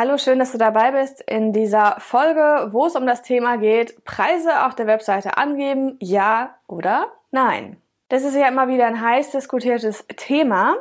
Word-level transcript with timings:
Hallo, 0.00 0.16
schön, 0.16 0.38
dass 0.38 0.52
du 0.52 0.58
dabei 0.58 0.92
bist 0.92 1.22
in 1.22 1.52
dieser 1.52 1.96
Folge, 1.98 2.68
wo 2.70 2.86
es 2.86 2.94
um 2.94 3.04
das 3.04 3.22
Thema 3.22 3.56
geht, 3.56 4.04
Preise 4.04 4.64
auf 4.64 4.76
der 4.76 4.86
Webseite 4.86 5.36
angeben, 5.38 5.96
ja 5.98 6.54
oder 6.68 7.08
nein. 7.32 7.78
Das 8.08 8.22
ist 8.22 8.36
ja 8.36 8.46
immer 8.46 8.68
wieder 8.68 8.86
ein 8.86 9.00
heiß 9.00 9.32
diskutiertes 9.32 10.06
Thema 10.16 10.76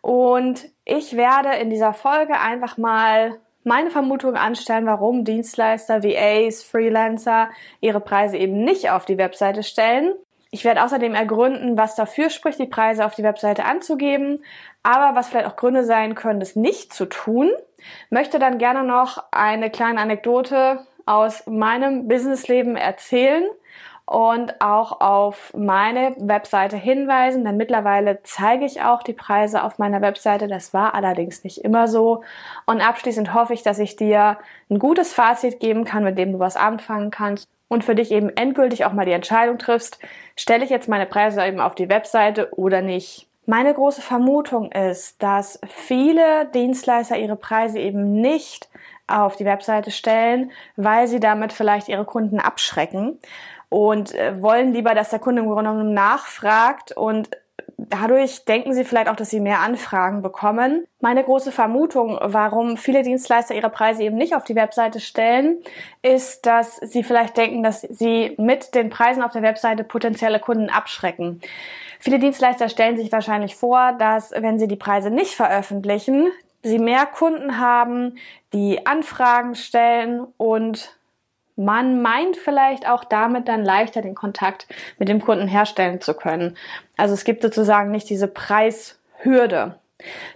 und 0.00 0.68
ich 0.84 1.16
werde 1.16 1.50
in 1.60 1.70
dieser 1.70 1.92
Folge 1.92 2.40
einfach 2.40 2.78
mal 2.78 3.38
meine 3.62 3.92
Vermutung 3.92 4.34
anstellen, 4.34 4.86
warum 4.86 5.22
Dienstleister, 5.22 6.02
VAs, 6.02 6.64
Freelancer 6.64 7.50
ihre 7.78 8.00
Preise 8.00 8.38
eben 8.38 8.64
nicht 8.64 8.90
auf 8.90 9.04
die 9.04 9.18
Webseite 9.18 9.62
stellen. 9.62 10.14
Ich 10.50 10.64
werde 10.64 10.82
außerdem 10.82 11.14
ergründen, 11.14 11.78
was 11.78 11.94
dafür 11.94 12.28
spricht, 12.28 12.58
die 12.58 12.66
Preise 12.66 13.06
auf 13.06 13.14
die 13.14 13.22
Webseite 13.22 13.66
anzugeben, 13.66 14.42
aber 14.82 15.14
was 15.14 15.28
vielleicht 15.28 15.46
auch 15.46 15.54
Gründe 15.54 15.84
sein 15.84 16.16
können, 16.16 16.40
das 16.40 16.56
nicht 16.56 16.92
zu 16.92 17.04
tun. 17.06 17.52
Möchte 18.10 18.38
dann 18.38 18.58
gerne 18.58 18.84
noch 18.84 19.24
eine 19.30 19.70
kleine 19.70 20.00
Anekdote 20.00 20.86
aus 21.06 21.46
meinem 21.46 22.08
Businessleben 22.08 22.76
erzählen 22.76 23.44
und 24.08 24.60
auch 24.62 25.00
auf 25.02 25.52
meine 25.54 26.14
Webseite 26.18 26.78
hinweisen, 26.78 27.44
denn 27.44 27.58
mittlerweile 27.58 28.20
zeige 28.22 28.64
ich 28.64 28.82
auch 28.82 29.02
die 29.02 29.12
Preise 29.12 29.62
auf 29.62 29.78
meiner 29.78 30.00
Webseite. 30.00 30.48
Das 30.48 30.72
war 30.72 30.94
allerdings 30.94 31.44
nicht 31.44 31.58
immer 31.58 31.88
so. 31.88 32.22
Und 32.64 32.80
abschließend 32.80 33.34
hoffe 33.34 33.52
ich, 33.52 33.62
dass 33.62 33.78
ich 33.78 33.96
dir 33.96 34.38
ein 34.70 34.78
gutes 34.78 35.12
Fazit 35.12 35.60
geben 35.60 35.84
kann, 35.84 36.04
mit 36.04 36.16
dem 36.16 36.32
du 36.32 36.38
was 36.38 36.56
anfangen 36.56 37.10
kannst 37.10 37.48
und 37.68 37.84
für 37.84 37.94
dich 37.94 38.10
eben 38.10 38.30
endgültig 38.30 38.86
auch 38.86 38.94
mal 38.94 39.04
die 39.04 39.12
Entscheidung 39.12 39.58
triffst, 39.58 39.98
stelle 40.36 40.64
ich 40.64 40.70
jetzt 40.70 40.88
meine 40.88 41.06
Preise 41.06 41.44
eben 41.44 41.60
auf 41.60 41.74
die 41.74 41.90
Webseite 41.90 42.52
oder 42.54 42.80
nicht. 42.80 43.27
Meine 43.50 43.72
große 43.72 44.02
Vermutung 44.02 44.70
ist, 44.72 45.22
dass 45.22 45.58
viele 45.66 46.44
Dienstleister 46.52 47.16
ihre 47.16 47.34
Preise 47.34 47.78
eben 47.78 48.20
nicht 48.20 48.68
auf 49.06 49.36
die 49.36 49.46
Webseite 49.46 49.90
stellen, 49.90 50.50
weil 50.76 51.08
sie 51.08 51.18
damit 51.18 51.54
vielleicht 51.54 51.88
ihre 51.88 52.04
Kunden 52.04 52.40
abschrecken 52.40 53.18
und 53.70 54.14
äh, 54.14 54.42
wollen 54.42 54.74
lieber, 54.74 54.94
dass 54.94 55.08
der 55.08 55.18
Kunde 55.18 55.40
im 55.40 55.48
Grunde 55.48 55.70
genommen 55.70 55.94
nachfragt 55.94 56.92
und 56.92 57.30
dadurch 57.78 58.44
denken 58.44 58.74
sie 58.74 58.84
vielleicht 58.84 59.08
auch, 59.08 59.16
dass 59.16 59.30
sie 59.30 59.40
mehr 59.40 59.60
Anfragen 59.60 60.20
bekommen. 60.20 60.86
Meine 61.00 61.24
große 61.24 61.50
Vermutung, 61.50 62.18
warum 62.20 62.76
viele 62.76 63.02
Dienstleister 63.02 63.54
ihre 63.54 63.70
Preise 63.70 64.02
eben 64.02 64.16
nicht 64.16 64.34
auf 64.34 64.44
die 64.44 64.56
Webseite 64.56 65.00
stellen, 65.00 65.56
ist, 66.02 66.44
dass 66.44 66.76
sie 66.76 67.02
vielleicht 67.02 67.38
denken, 67.38 67.62
dass 67.62 67.80
sie 67.80 68.34
mit 68.36 68.74
den 68.74 68.90
Preisen 68.90 69.22
auf 69.22 69.32
der 69.32 69.40
Webseite 69.40 69.84
potenzielle 69.84 70.38
Kunden 70.38 70.68
abschrecken. 70.68 71.40
Viele 71.98 72.18
Dienstleister 72.18 72.68
stellen 72.68 72.96
sich 72.96 73.10
wahrscheinlich 73.12 73.56
vor, 73.56 73.92
dass 73.98 74.32
wenn 74.32 74.58
sie 74.58 74.68
die 74.68 74.76
Preise 74.76 75.10
nicht 75.10 75.34
veröffentlichen, 75.34 76.28
sie 76.62 76.78
mehr 76.78 77.06
Kunden 77.06 77.58
haben, 77.58 78.18
die 78.52 78.86
Anfragen 78.86 79.54
stellen 79.54 80.26
und 80.36 80.98
man 81.56 82.00
meint 82.00 82.36
vielleicht 82.36 82.88
auch 82.88 83.02
damit 83.02 83.48
dann 83.48 83.64
leichter 83.64 84.00
den 84.00 84.14
Kontakt 84.14 84.68
mit 84.98 85.08
dem 85.08 85.20
Kunden 85.20 85.48
herstellen 85.48 86.00
zu 86.00 86.14
können. 86.14 86.56
Also 86.96 87.14
es 87.14 87.24
gibt 87.24 87.42
sozusagen 87.42 87.90
nicht 87.90 88.08
diese 88.08 88.28
Preishürde. 88.28 89.74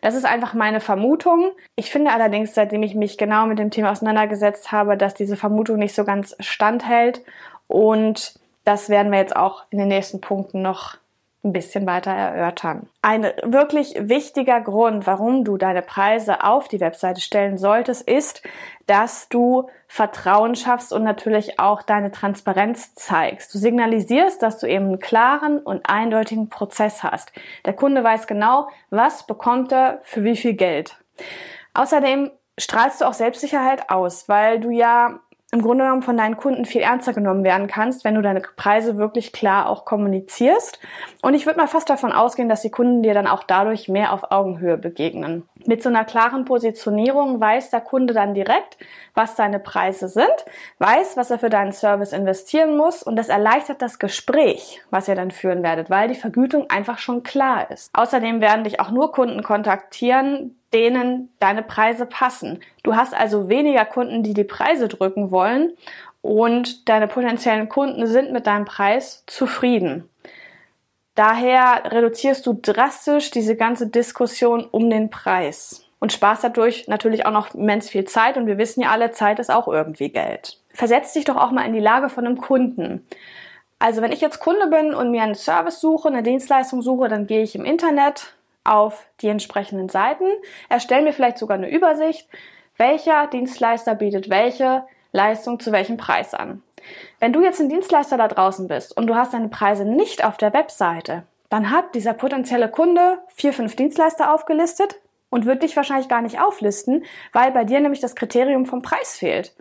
Das 0.00 0.16
ist 0.16 0.24
einfach 0.24 0.54
meine 0.54 0.80
Vermutung. 0.80 1.52
Ich 1.76 1.92
finde 1.92 2.10
allerdings, 2.10 2.54
seitdem 2.54 2.82
ich 2.82 2.96
mich 2.96 3.18
genau 3.18 3.46
mit 3.46 3.60
dem 3.60 3.70
Thema 3.70 3.92
auseinandergesetzt 3.92 4.72
habe, 4.72 4.96
dass 4.96 5.14
diese 5.14 5.36
Vermutung 5.36 5.76
nicht 5.76 5.94
so 5.94 6.04
ganz 6.04 6.34
standhält. 6.40 7.22
Und 7.68 8.34
das 8.64 8.88
werden 8.88 9.12
wir 9.12 9.20
jetzt 9.20 9.36
auch 9.36 9.64
in 9.70 9.78
den 9.78 9.88
nächsten 9.88 10.20
Punkten 10.20 10.60
noch 10.62 10.96
ein 11.44 11.52
bisschen 11.52 11.86
weiter 11.86 12.12
erörtern. 12.12 12.88
Ein 13.02 13.24
wirklich 13.42 13.94
wichtiger 13.98 14.60
Grund, 14.60 15.06
warum 15.08 15.44
du 15.44 15.56
deine 15.56 15.82
Preise 15.82 16.44
auf 16.44 16.68
die 16.68 16.80
Webseite 16.80 17.20
stellen 17.20 17.58
solltest, 17.58 18.08
ist, 18.08 18.42
dass 18.86 19.28
du 19.28 19.68
Vertrauen 19.88 20.54
schaffst 20.54 20.92
und 20.92 21.02
natürlich 21.02 21.58
auch 21.58 21.82
deine 21.82 22.12
Transparenz 22.12 22.94
zeigst. 22.94 23.52
Du 23.52 23.58
signalisierst, 23.58 24.40
dass 24.40 24.58
du 24.58 24.68
eben 24.68 24.86
einen 24.86 25.00
klaren 25.00 25.58
und 25.58 25.88
eindeutigen 25.88 26.48
Prozess 26.48 27.02
hast. 27.02 27.32
Der 27.64 27.72
Kunde 27.72 28.04
weiß 28.04 28.28
genau, 28.28 28.68
was 28.90 29.26
bekommt 29.26 29.72
er 29.72 30.00
für 30.04 30.22
wie 30.22 30.36
viel 30.36 30.54
Geld. 30.54 30.96
Außerdem 31.74 32.30
strahlst 32.56 33.00
du 33.00 33.06
auch 33.06 33.14
Selbstsicherheit 33.14 33.90
aus, 33.90 34.28
weil 34.28 34.60
du 34.60 34.70
ja 34.70 35.18
im 35.54 35.60
Grunde 35.60 35.84
genommen 35.84 36.00
von 36.00 36.16
deinen 36.16 36.38
Kunden 36.38 36.64
viel 36.64 36.80
ernster 36.80 37.12
genommen 37.12 37.44
werden 37.44 37.66
kannst, 37.66 38.04
wenn 38.04 38.14
du 38.14 38.22
deine 38.22 38.40
Preise 38.40 38.96
wirklich 38.96 39.32
klar 39.32 39.68
auch 39.68 39.84
kommunizierst. 39.84 40.80
Und 41.20 41.34
ich 41.34 41.44
würde 41.44 41.58
mal 41.58 41.66
fast 41.66 41.90
davon 41.90 42.10
ausgehen, 42.10 42.48
dass 42.48 42.62
die 42.62 42.70
Kunden 42.70 43.02
dir 43.02 43.12
dann 43.12 43.26
auch 43.26 43.42
dadurch 43.42 43.86
mehr 43.86 44.14
auf 44.14 44.32
Augenhöhe 44.32 44.78
begegnen. 44.78 45.46
Mit 45.66 45.82
so 45.82 45.90
einer 45.90 46.06
klaren 46.06 46.46
Positionierung 46.46 47.38
weiß 47.38 47.68
der 47.68 47.82
Kunde 47.82 48.14
dann 48.14 48.32
direkt, 48.32 48.78
was 49.14 49.36
seine 49.36 49.58
Preise 49.58 50.08
sind, 50.08 50.24
weiß, 50.78 51.18
was 51.18 51.30
er 51.30 51.38
für 51.38 51.50
deinen 51.50 51.72
Service 51.72 52.14
investieren 52.14 52.74
muss 52.74 53.02
und 53.02 53.16
das 53.16 53.28
erleichtert 53.28 53.82
das 53.82 53.98
Gespräch, 53.98 54.80
was 54.88 55.06
ihr 55.06 55.16
dann 55.16 55.30
führen 55.30 55.62
werdet, 55.62 55.90
weil 55.90 56.08
die 56.08 56.14
Vergütung 56.14 56.70
einfach 56.70 56.96
schon 56.96 57.24
klar 57.24 57.70
ist. 57.70 57.90
Außerdem 57.92 58.40
werden 58.40 58.64
dich 58.64 58.80
auch 58.80 58.90
nur 58.90 59.12
Kunden 59.12 59.42
kontaktieren, 59.42 60.56
denen 60.72 61.30
deine 61.38 61.62
Preise 61.62 62.06
passen. 62.06 62.60
Du 62.82 62.96
hast 62.96 63.14
also 63.14 63.48
weniger 63.48 63.84
Kunden, 63.84 64.22
die 64.22 64.34
die 64.34 64.44
Preise 64.44 64.88
drücken 64.88 65.30
wollen 65.30 65.72
und 66.22 66.88
deine 66.88 67.08
potenziellen 67.08 67.68
Kunden 67.68 68.06
sind 68.06 68.32
mit 68.32 68.46
deinem 68.46 68.64
Preis 68.64 69.24
zufrieden. 69.26 70.08
Daher 71.14 71.92
reduzierst 71.92 72.46
du 72.46 72.58
drastisch 72.60 73.30
diese 73.30 73.54
ganze 73.54 73.88
Diskussion 73.88 74.64
um 74.64 74.88
den 74.88 75.10
Preis 75.10 75.84
und 75.98 76.12
sparst 76.12 76.42
dadurch 76.42 76.88
natürlich 76.88 77.26
auch 77.26 77.32
noch 77.32 77.54
immens 77.54 77.90
viel 77.90 78.06
Zeit 78.06 78.36
und 78.36 78.46
wir 78.46 78.56
wissen 78.56 78.80
ja 78.80 78.90
alle, 78.90 79.10
Zeit 79.10 79.38
ist 79.38 79.50
auch 79.50 79.68
irgendwie 79.68 80.08
Geld. 80.08 80.58
Versetz 80.70 81.12
dich 81.12 81.26
doch 81.26 81.36
auch 81.36 81.50
mal 81.50 81.66
in 81.66 81.74
die 81.74 81.80
Lage 81.80 82.08
von 82.08 82.26
einem 82.26 82.38
Kunden. 82.38 83.06
Also 83.78 84.00
wenn 84.00 84.12
ich 84.12 84.20
jetzt 84.20 84.38
Kunde 84.38 84.68
bin 84.68 84.94
und 84.94 85.10
mir 85.10 85.22
einen 85.22 85.34
Service 85.34 85.80
suche, 85.80 86.08
eine 86.08 86.22
Dienstleistung 86.22 86.82
suche, 86.82 87.08
dann 87.08 87.26
gehe 87.26 87.42
ich 87.42 87.54
im 87.54 87.64
Internet, 87.64 88.34
auf 88.64 89.06
die 89.20 89.28
entsprechenden 89.28 89.88
Seiten, 89.88 90.26
erstellen 90.68 91.04
mir 91.04 91.12
vielleicht 91.12 91.38
sogar 91.38 91.56
eine 91.56 91.70
Übersicht, 91.70 92.28
welcher 92.76 93.26
Dienstleister 93.26 93.94
bietet 93.94 94.30
welche 94.30 94.84
Leistung 95.12 95.60
zu 95.60 95.72
welchem 95.72 95.96
Preis 95.96 96.34
an. 96.34 96.62
Wenn 97.20 97.32
du 97.32 97.42
jetzt 97.42 97.60
ein 97.60 97.68
Dienstleister 97.68 98.16
da 98.16 98.28
draußen 98.28 98.66
bist 98.66 98.96
und 98.96 99.06
du 99.06 99.14
hast 99.14 99.34
deine 99.34 99.48
Preise 99.48 99.84
nicht 99.84 100.24
auf 100.24 100.36
der 100.36 100.52
Webseite, 100.52 101.24
dann 101.48 101.70
hat 101.70 101.94
dieser 101.94 102.14
potenzielle 102.14 102.70
Kunde 102.70 103.18
vier, 103.28 103.52
fünf 103.52 103.76
Dienstleister 103.76 104.32
aufgelistet 104.32 104.96
und 105.30 105.46
wird 105.46 105.62
dich 105.62 105.76
wahrscheinlich 105.76 106.08
gar 106.08 106.22
nicht 106.22 106.40
auflisten, 106.40 107.04
weil 107.32 107.52
bei 107.52 107.64
dir 107.64 107.80
nämlich 107.80 108.00
das 108.00 108.14
Kriterium 108.14 108.66
vom 108.66 108.82
Preis 108.82 109.16
fehlt. 109.16 109.54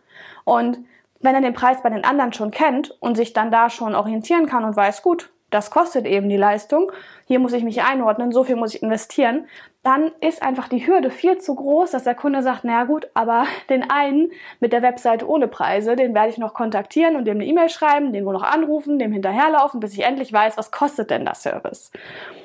Und 0.46 0.80
wenn 1.20 1.36
er 1.36 1.42
den 1.42 1.54
Preis 1.54 1.84
bei 1.84 1.90
den 1.90 2.04
anderen 2.04 2.34
schon 2.34 2.52
kennt 2.52 2.92
und 3.02 3.16
sich 3.16 3.34
dann 3.34 3.52
da 3.52 3.70
schon 3.70 3.94
orientieren 3.94 4.48
kann 4.48 4.64
und 4.64 4.76
weiß, 4.76 5.02
gut, 5.04 5.30
das 5.52 5.70
kostet 5.70 6.06
eben 6.06 6.30
die 6.30 6.38
Leistung, 6.38 6.92
hier 7.28 7.40
muss 7.40 7.54
ich 7.54 7.64
mich 7.64 7.84
einordnen, 7.84 8.32
so 8.32 8.44
viel 8.44 8.56
muss 8.56 8.74
ich 8.74 8.82
investieren, 8.82 9.48
dann 9.84 10.12
ist 10.22 10.44
einfach 10.44 10.68
die 10.68 10.86
Hürde 10.86 11.10
viel 11.10 11.40
zu 11.40 11.56
groß, 11.56 11.92
dass 11.92 12.04
der 12.04 12.16
Kunde 12.16 12.42
sagt, 12.42 12.64
naja 12.64 12.84
gut, 12.84 13.10
aber 13.14 13.46
den 13.70 13.90
einen 13.90 14.32
mit 14.60 14.74
der 14.74 14.82
Webseite 14.82 15.28
ohne 15.28 15.48
Preise, 15.48 15.96
den 15.96 16.14
werde 16.14 16.30
ich 16.30 16.38
noch 16.38 16.54
kontaktieren 16.54 17.16
und 17.16 17.26
dem 17.26 17.38
eine 17.38 17.46
E-Mail 17.46 17.70
schreiben, 17.70 18.14
den 18.14 18.26
wohl 18.26 18.34
noch 18.34 18.44
anrufen, 18.44 19.00
dem 19.00 19.12
hinterherlaufen, 19.12 19.80
bis 19.80 19.94
ich 19.94 20.04
endlich 20.04 20.32
weiß, 20.32 20.58
was 20.58 20.72
kostet 20.72 21.10
denn 21.10 21.26
der 21.26 21.36
Service. 21.36 21.92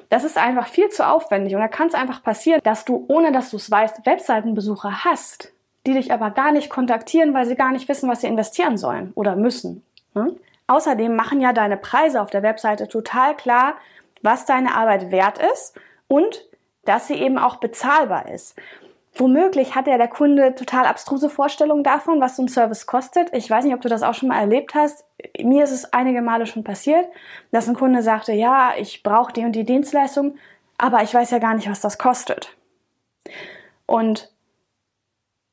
Das 0.09 0.25
ist 0.25 0.39
einfach 0.39 0.67
viel 0.67 0.89
zu 0.89 1.07
aufwendig 1.07 1.55
und 1.55 1.61
da 1.61 1.69
kann 1.69 1.89
es 1.89 1.95
einfach 1.95 2.23
passieren, 2.23 2.61
dass 2.65 2.85
du, 2.85 3.05
ohne 3.09 3.33
dass 3.33 3.51
du 3.51 3.57
es 3.57 3.71
weißt, 3.71 4.07
Webseitenbesucher 4.07 5.05
hast, 5.05 5.53
die 5.87 5.95
dich 5.95 6.13
aber 6.13 6.31
gar 6.31 6.53
nicht 6.53 6.71
kontaktieren, 6.71 7.35
weil 7.35 7.47
sie 7.47 7.57
gar 7.57 7.73
nicht 7.73 7.89
wissen, 7.89 8.09
was 8.09 8.23
sie 8.23 8.29
investieren 8.29 8.77
sollen 8.79 9.13
oder 9.15 9.37
müssen. 9.37 9.85
Hm? 10.15 10.37
Außerdem 10.67 11.15
machen 11.15 11.41
ja 11.41 11.53
deine 11.53 11.77
Preise 11.77 12.21
auf 12.21 12.31
der 12.31 12.43
Webseite 12.43 12.89
total 12.89 13.37
klar, 13.37 13.77
was 14.23 14.47
deine 14.47 14.75
Arbeit 14.75 15.11
wert 15.11 15.39
ist 15.53 15.79
und 16.09 16.45
dass 16.85 17.07
sie 17.07 17.15
eben 17.15 17.39
auch 17.39 17.57
bezahlbar 17.57 18.29
ist. 18.29 18.57
Womöglich 19.15 19.75
hat 19.75 19.87
ja 19.87 19.97
der 19.97 20.09
Kunde 20.09 20.55
total 20.55 20.85
abstruse 20.85 21.31
Vorstellungen 21.31 21.83
davon, 21.83 22.21
was 22.21 22.37
so 22.37 22.43
ein 22.43 22.49
Service 22.49 22.87
kostet. 22.87 23.33
Ich 23.33 23.49
weiß 23.49 23.65
nicht, 23.65 23.75
ob 23.75 23.81
du 23.81 23.89
das 23.89 24.03
auch 24.03 24.13
schon 24.13 24.29
mal 24.29 24.39
erlebt 24.39 24.75
hast. 24.75 25.05
Mir 25.41 25.65
ist 25.65 25.71
es 25.71 25.93
einige 25.93 26.21
Male 26.21 26.47
schon 26.47 26.65
passiert, 26.65 27.07
dass 27.51 27.69
ein 27.69 27.77
Kunde 27.77 28.03
sagte, 28.03 28.33
ja, 28.33 28.73
ich 28.79 29.03
brauche 29.03 29.33
die 29.33 29.45
und 29.45 29.53
die 29.53 29.65
Dienstleistung, 29.65 30.37
aber 30.77 31.03
ich 31.03 31.15
weiß 31.15 31.31
ja 31.31 31.39
gar 31.39 31.55
nicht, 31.55 31.71
was 31.71 31.81
das 31.81 31.97
kostet. 31.97 32.55
Und 33.87 34.31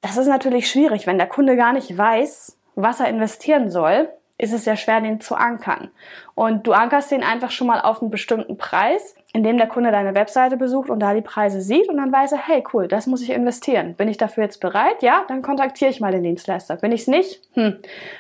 das 0.02 0.18
ist 0.18 0.28
natürlich 0.28 0.70
schwierig, 0.70 1.08
wenn 1.08 1.18
der 1.18 1.28
Kunde 1.28 1.56
gar 1.56 1.72
nicht 1.72 1.98
weiß, 1.98 2.58
was 2.76 3.00
er 3.00 3.08
investieren 3.08 3.70
soll 3.70 4.10
ist 4.44 4.52
es 4.52 4.66
sehr 4.66 4.76
schwer, 4.76 5.00
den 5.00 5.22
zu 5.22 5.36
ankern. 5.36 5.90
Und 6.36 6.68
du 6.68 6.74
ankerst 6.74 7.12
den 7.12 7.24
einfach 7.24 7.50
schon 7.50 7.68
mal 7.68 7.80
auf 7.80 8.02
einen 8.02 8.12
bestimmten 8.12 8.58
Preis, 8.58 9.16
indem 9.32 9.58
der 9.58 9.68
Kunde 9.68 9.92
deine 9.92 10.16
Webseite 10.16 10.58
besucht 10.58 10.90
und 10.90 11.00
da 11.00 11.14
die 11.14 11.22
Preise 11.22 11.62
sieht 11.62 11.88
und 11.88 11.98
dann 11.98 12.12
weiß 12.12 12.34
er, 12.34 12.40
hey 12.40 12.64
cool, 12.74 12.88
das 12.88 13.08
muss 13.08 13.22
ich 13.22 13.30
investieren. 13.30 13.96
Bin 13.96 14.10
ich 14.10 14.18
dafür 14.18 14.44
jetzt 14.44 14.60
bereit? 14.60 15.02
Ja, 15.02 15.24
dann 15.30 15.42
kontaktiere 15.42 15.90
ich 15.90 16.02
mal 16.02 16.12
den 16.12 16.24
Dienstleister. 16.24 16.76
Bin 16.76 16.92
ich 16.92 17.02
es 17.02 17.08
nicht? 17.08 17.42
Hm, 17.54 17.78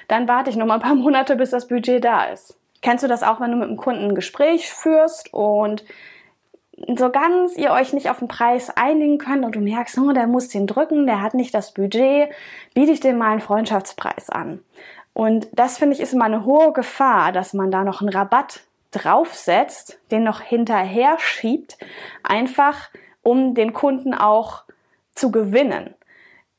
dann 0.07 0.27
warte 0.27 0.49
ich 0.49 0.55
noch 0.55 0.65
mal 0.65 0.75
ein 0.75 0.81
paar 0.81 0.95
Monate, 0.95 1.35
bis 1.35 1.49
das 1.49 1.67
Budget 1.67 2.03
da 2.03 2.25
ist. 2.25 2.57
Kennst 2.81 3.03
du 3.03 3.07
das 3.07 3.23
auch, 3.23 3.41
wenn 3.41 3.51
du 3.51 3.57
mit 3.57 3.67
einem 3.67 3.77
Kunden 3.77 4.09
ein 4.09 4.15
Gespräch 4.15 4.69
führst 4.69 5.33
und 5.33 5.83
so 6.97 7.09
ganz 7.11 7.57
ihr 7.57 7.71
euch 7.71 7.93
nicht 7.93 8.09
auf 8.09 8.19
den 8.19 8.27
Preis 8.27 8.69
einigen 8.75 9.17
könnt 9.17 9.45
und 9.45 9.55
du 9.55 9.59
merkst, 9.59 9.97
oh, 9.99 10.11
der 10.11 10.27
muss 10.27 10.49
den 10.49 10.67
drücken, 10.67 11.05
der 11.05 11.21
hat 11.21 11.33
nicht 11.33 11.53
das 11.53 11.73
Budget, 11.73 12.29
biete 12.73 12.91
ich 12.91 12.99
dem 12.99 13.17
mal 13.17 13.31
einen 13.31 13.41
Freundschaftspreis 13.41 14.29
an. 14.29 14.59
Und 15.13 15.47
das 15.53 15.77
finde 15.77 15.95
ich 15.95 16.01
ist 16.01 16.13
immer 16.13 16.25
eine 16.25 16.45
hohe 16.45 16.73
Gefahr, 16.73 17.31
dass 17.31 17.53
man 17.53 17.71
da 17.71 17.83
noch 17.83 18.01
einen 18.01 18.09
Rabatt 18.09 18.61
draufsetzt, 18.91 19.99
den 20.11 20.23
noch 20.23 20.41
hinterher 20.41 21.17
schiebt, 21.19 21.77
einfach 22.23 22.89
um 23.21 23.53
den 23.53 23.73
Kunden 23.73 24.13
auch 24.13 24.63
zu 25.15 25.31
gewinnen. 25.31 25.95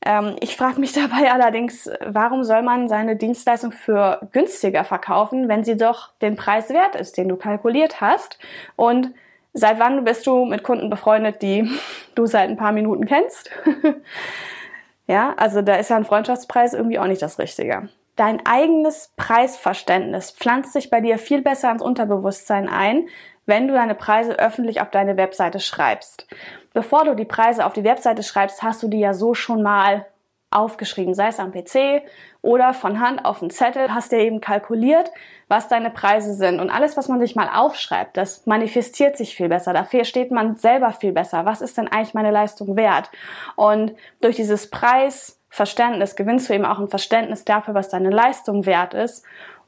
Ähm, 0.05 0.35
ich 0.39 0.55
frage 0.55 0.79
mich 0.79 0.93
dabei 0.93 1.31
allerdings, 1.31 1.89
warum 2.05 2.43
soll 2.43 2.61
man 2.61 2.87
seine 2.87 3.15
Dienstleistung 3.15 3.71
für 3.71 4.27
günstiger 4.31 4.83
verkaufen, 4.83 5.49
wenn 5.49 5.63
sie 5.63 5.77
doch 5.77 6.13
den 6.21 6.35
Preis 6.35 6.69
wert 6.69 6.95
ist, 6.95 7.17
den 7.17 7.27
du 7.27 7.35
kalkuliert 7.35 7.99
hast? 8.01 8.39
Und 8.75 9.13
seit 9.53 9.79
wann 9.79 10.03
bist 10.03 10.27
du 10.27 10.45
mit 10.45 10.63
Kunden 10.63 10.89
befreundet, 10.89 11.41
die 11.41 11.69
du 12.15 12.25
seit 12.25 12.49
ein 12.49 12.57
paar 12.57 12.71
Minuten 12.71 13.05
kennst? 13.05 13.49
ja, 15.07 15.33
also 15.37 15.61
da 15.61 15.75
ist 15.75 15.89
ja 15.89 15.97
ein 15.97 16.05
Freundschaftspreis 16.05 16.73
irgendwie 16.73 16.99
auch 16.99 17.07
nicht 17.07 17.21
das 17.21 17.39
Richtige. 17.39 17.89
Dein 18.15 18.45
eigenes 18.45 19.13
Preisverständnis 19.17 20.31
pflanzt 20.31 20.73
sich 20.73 20.89
bei 20.89 21.01
dir 21.01 21.17
viel 21.17 21.41
besser 21.41 21.71
ins 21.71 21.81
Unterbewusstsein 21.81 22.69
ein, 22.69 23.07
wenn 23.45 23.67
du 23.67 23.73
deine 23.73 23.95
Preise 23.95 24.39
öffentlich 24.39 24.81
auf 24.81 24.89
deine 24.89 25.17
Webseite 25.17 25.59
schreibst. 25.59 26.27
Bevor 26.73 27.03
du 27.05 27.15
die 27.15 27.25
Preise 27.25 27.65
auf 27.65 27.73
die 27.73 27.83
Webseite 27.83 28.23
schreibst, 28.23 28.63
hast 28.63 28.81
du 28.83 28.87
die 28.87 28.99
ja 28.99 29.13
so 29.13 29.33
schon 29.33 29.61
mal 29.61 30.05
aufgeschrieben, 30.49 31.13
sei 31.13 31.27
es 31.27 31.39
am 31.39 31.51
PC 31.51 32.03
oder 32.41 32.73
von 32.73 32.99
Hand 33.01 33.25
auf 33.25 33.41
einen 33.41 33.51
Zettel, 33.51 33.93
hast 33.93 34.11
dir 34.11 34.19
eben 34.19 34.39
kalkuliert, 34.39 35.11
was 35.49 35.67
deine 35.67 35.89
Preise 35.89 36.33
sind. 36.33 36.59
Und 36.61 36.69
alles, 36.69 36.95
was 36.95 37.09
man 37.09 37.19
sich 37.19 37.35
mal 37.35 37.49
aufschreibt, 37.53 38.15
das 38.15 38.45
manifestiert 38.45 39.17
sich 39.17 39.35
viel 39.35 39.49
besser. 39.49 39.73
Dafür 39.73 40.05
steht 40.05 40.31
man 40.31 40.55
selber 40.55 40.91
viel 40.91 41.11
besser. 41.11 41.45
Was 41.45 41.61
ist 41.61 41.77
denn 41.77 41.89
eigentlich 41.89 42.13
meine 42.13 42.31
Leistung 42.31 42.77
wert? 42.77 43.11
Und 43.55 43.93
durch 44.21 44.37
dieses 44.37 44.69
Preis 44.69 45.34
Verständnis 45.55 46.17
gewinnst 46.17 46.49
du 46.49 46.53
eben 46.53 46.65
auch 46.65 46.79
ein 46.79 46.89
Verständnis 46.89 47.45
dafür, 47.45 47.75
was 47.75 47.87
deine 47.87 48.09
Leistung 48.09 48.65
wert 48.65 48.93
ist 48.93 49.23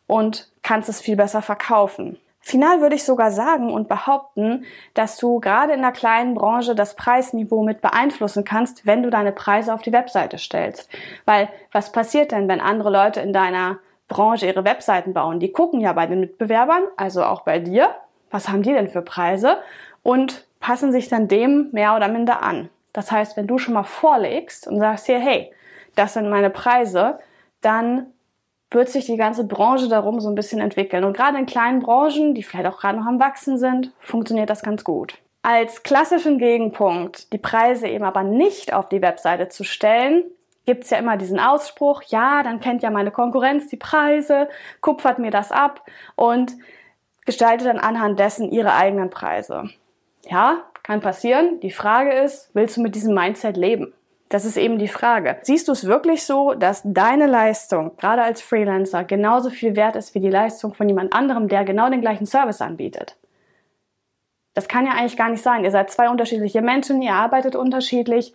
und 0.05 0.51
kannst 0.61 0.89
es 0.89 0.99
viel 0.99 1.15
besser 1.15 1.41
verkaufen. 1.41 2.17
Final 2.41 2.81
würde 2.81 2.95
ich 2.95 3.05
sogar 3.05 3.31
sagen 3.31 3.71
und 3.71 3.87
behaupten, 3.87 4.65
dass 4.95 5.15
du 5.15 5.39
gerade 5.39 5.71
in 5.71 5.81
der 5.81 5.93
kleinen 5.93 6.35
Branche 6.35 6.75
das 6.75 6.95
Preisniveau 6.97 7.63
mit 7.63 7.79
beeinflussen 7.79 8.43
kannst, 8.43 8.85
wenn 8.85 9.01
du 9.01 9.09
deine 9.09 9.31
Preise 9.31 9.73
auf 9.73 9.81
die 9.81 9.93
Webseite 9.93 10.37
stellst. 10.39 10.89
Weil 11.23 11.47
was 11.71 11.93
passiert 11.93 12.33
denn, 12.33 12.49
wenn 12.49 12.59
andere 12.59 12.89
Leute 12.89 13.21
in 13.21 13.31
deiner 13.31 13.77
Branche 14.09 14.45
ihre 14.45 14.65
Webseiten 14.65 15.13
bauen? 15.13 15.39
Die 15.39 15.53
gucken 15.53 15.79
ja 15.79 15.93
bei 15.93 16.05
den 16.05 16.19
Mitbewerbern, 16.19 16.83
also 16.97 17.23
auch 17.23 17.43
bei 17.43 17.59
dir, 17.59 17.95
was 18.29 18.49
haben 18.49 18.61
die 18.61 18.73
denn 18.73 18.89
für 18.89 19.03
Preise 19.03 19.59
und 20.03 20.45
passen 20.59 20.91
sich 20.91 21.07
dann 21.07 21.29
dem 21.29 21.69
mehr 21.71 21.95
oder 21.95 22.09
minder 22.09 22.43
an. 22.43 22.67
Das 22.91 23.09
heißt, 23.09 23.37
wenn 23.37 23.47
du 23.47 23.57
schon 23.57 23.73
mal 23.73 23.83
vorlegst 23.83 24.67
und 24.67 24.79
sagst 24.79 25.05
hier, 25.05 25.19
hey, 25.19 25.53
das 25.97 26.13
sind 26.13 26.29
meine 26.29 26.49
Preise, 26.49 27.19
dann 27.61 28.07
wird 28.69 28.89
sich 28.89 29.05
die 29.05 29.17
ganze 29.17 29.45
Branche 29.45 29.87
darum 29.87 30.19
so 30.19 30.29
ein 30.29 30.35
bisschen 30.35 30.59
entwickeln. 30.59 31.03
Und 31.03 31.15
gerade 31.15 31.37
in 31.37 31.45
kleinen 31.45 31.79
Branchen, 31.79 32.33
die 32.33 32.43
vielleicht 32.43 32.67
auch 32.67 32.79
gerade 32.79 32.97
noch 32.97 33.05
am 33.05 33.19
Wachsen 33.19 33.57
sind, 33.57 33.91
funktioniert 33.99 34.49
das 34.49 34.61
ganz 34.61 34.83
gut. 34.83 35.17
Als 35.41 35.83
klassischen 35.83 36.37
Gegenpunkt, 36.37 37.31
die 37.31 37.37
Preise 37.37 37.87
eben 37.87 38.03
aber 38.03 38.23
nicht 38.23 38.73
auf 38.73 38.89
die 38.89 39.01
Webseite 39.01 39.47
zu 39.47 39.63
stellen, 39.63 40.23
gibt 40.65 40.83
es 40.83 40.89
ja 40.89 40.97
immer 40.97 41.15
diesen 41.15 41.39
Ausspruch, 41.39 42.03
ja, 42.07 42.43
dann 42.43 42.59
kennt 42.59 42.83
ja 42.83 42.89
meine 42.89 43.11
Konkurrenz 43.11 43.67
die 43.69 43.77
Preise, 43.77 44.49
kupfert 44.81 45.17
mir 45.17 45.31
das 45.31 45.53
ab 45.53 45.85
und 46.15 46.51
gestaltet 47.25 47.67
dann 47.67 47.79
anhand 47.79 48.19
dessen 48.19 48.51
ihre 48.51 48.73
eigenen 48.73 49.09
Preise. 49.09 49.69
Ja, 50.25 50.63
kann 50.83 50.99
passieren. 50.99 51.61
Die 51.61 51.71
Frage 51.71 52.11
ist, 52.11 52.49
willst 52.53 52.75
du 52.75 52.81
mit 52.81 52.95
diesem 52.95 53.13
Mindset 53.13 53.55
leben? 53.55 53.93
Das 54.29 54.43
ist 54.43 54.57
eben 54.57 54.77
die 54.77 54.89
Frage. 54.89 55.37
Siehst 55.41 55.67
du 55.67 55.71
es 55.71 55.85
wirklich 55.85 56.25
so, 56.25 56.53
dass 56.53 56.81
deine 56.83 57.27
Leistung, 57.27 57.95
gerade 57.97 58.23
als 58.23 58.41
Freelancer, 58.41 59.03
genauso 59.05 59.49
viel 59.49 59.75
wert 59.75 59.95
ist 59.95 60.15
wie 60.15 60.19
die 60.19 60.29
Leistung 60.29 60.73
von 60.73 60.89
jemand 60.89 61.13
anderem, 61.13 61.47
der 61.47 61.63
genau 61.63 61.89
den 61.89 62.01
gleichen 62.01 62.25
Service 62.25 62.61
anbietet? 62.61 63.15
Das 64.53 64.67
kann 64.67 64.85
ja 64.85 64.93
eigentlich 64.93 65.17
gar 65.17 65.29
nicht 65.29 65.43
sein. 65.43 65.63
Ihr 65.63 65.71
seid 65.71 65.91
zwei 65.91 66.09
unterschiedliche 66.09 66.61
Menschen, 66.61 67.01
ihr 67.01 67.13
arbeitet 67.13 67.55
unterschiedlich. 67.55 68.33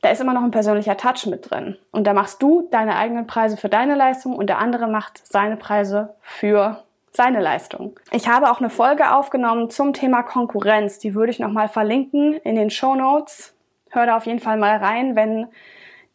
Da 0.00 0.10
ist 0.10 0.20
immer 0.20 0.34
noch 0.34 0.42
ein 0.42 0.50
persönlicher 0.50 0.96
Touch 0.96 1.26
mit 1.26 1.50
drin. 1.50 1.76
Und 1.92 2.06
da 2.06 2.12
machst 2.12 2.42
du 2.42 2.68
deine 2.70 2.96
eigenen 2.96 3.26
Preise 3.26 3.56
für 3.56 3.68
deine 3.68 3.94
Leistung 3.94 4.36
und 4.36 4.48
der 4.48 4.58
andere 4.58 4.86
macht 4.86 5.26
seine 5.26 5.56
Preise 5.56 6.14
für 6.20 6.84
seine 7.12 7.40
Leistung. 7.40 7.98
Ich 8.10 8.28
habe 8.28 8.50
auch 8.50 8.60
eine 8.60 8.70
Folge 8.70 9.14
aufgenommen 9.14 9.70
zum 9.70 9.92
Thema 9.92 10.22
Konkurrenz. 10.22 10.98
Die 10.98 11.14
würde 11.14 11.30
ich 11.30 11.38
nochmal 11.38 11.68
verlinken 11.68 12.34
in 12.44 12.54
den 12.54 12.70
Show 12.70 12.94
Notes 12.94 13.54
hör 13.92 14.06
da 14.06 14.16
auf 14.16 14.26
jeden 14.26 14.40
Fall 14.40 14.56
mal 14.56 14.76
rein, 14.76 15.16
wenn 15.16 15.48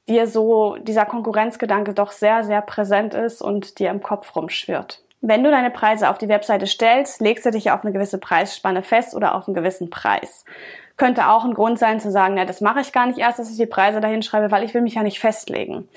dir 0.08 0.28
so 0.28 0.78
dieser 0.78 1.06
Konkurrenzgedanke 1.06 1.94
doch 1.94 2.12
sehr, 2.12 2.44
sehr 2.44 2.62
präsent 2.62 3.14
ist 3.14 3.42
und 3.42 3.80
dir 3.80 3.90
im 3.90 4.02
Kopf 4.02 4.36
rumschwirrt. 4.36 5.04
Wenn 5.22 5.44
du 5.44 5.52
deine 5.52 5.72
Preise 5.72 6.10
auf 6.10 6.18
die 6.18 6.30
Webseite 6.30 6.68
stellst, 6.68 7.22
legst 7.22 7.46
du 7.46 7.52
dich 7.52 7.72
auf 7.72 7.84
eine 7.84 7.92
gewisse 7.92 8.20
Preisspanne 8.20 8.84
fest 8.84 9.16
oder 9.16 9.36
auf 9.36 9.48
einen 9.48 9.56
gewissen 9.56 9.90
Preis. 9.90 10.46
Könnte 10.96 11.28
auch 11.28 11.44
ein 11.44 11.54
Grund 11.54 11.80
sein 11.80 12.00
zu 12.00 12.12
sagen, 12.12 12.38
ja, 12.38 12.46
das 12.46 12.62
mache 12.62 12.82
ich 12.82 12.92
gar 12.92 13.08
nicht 13.08 13.20
erst, 13.20 13.40
dass 13.40 13.52
ich 13.52 13.58
die 13.58 13.66
Preise 13.66 14.00
dahin 14.00 14.22
schreibe, 14.22 14.52
weil 14.52 14.64
ich 14.64 14.74
will 14.74 14.82
mich 14.82 14.96
ja 14.96 15.04
nicht 15.04 15.20
festlegen. 15.20 15.88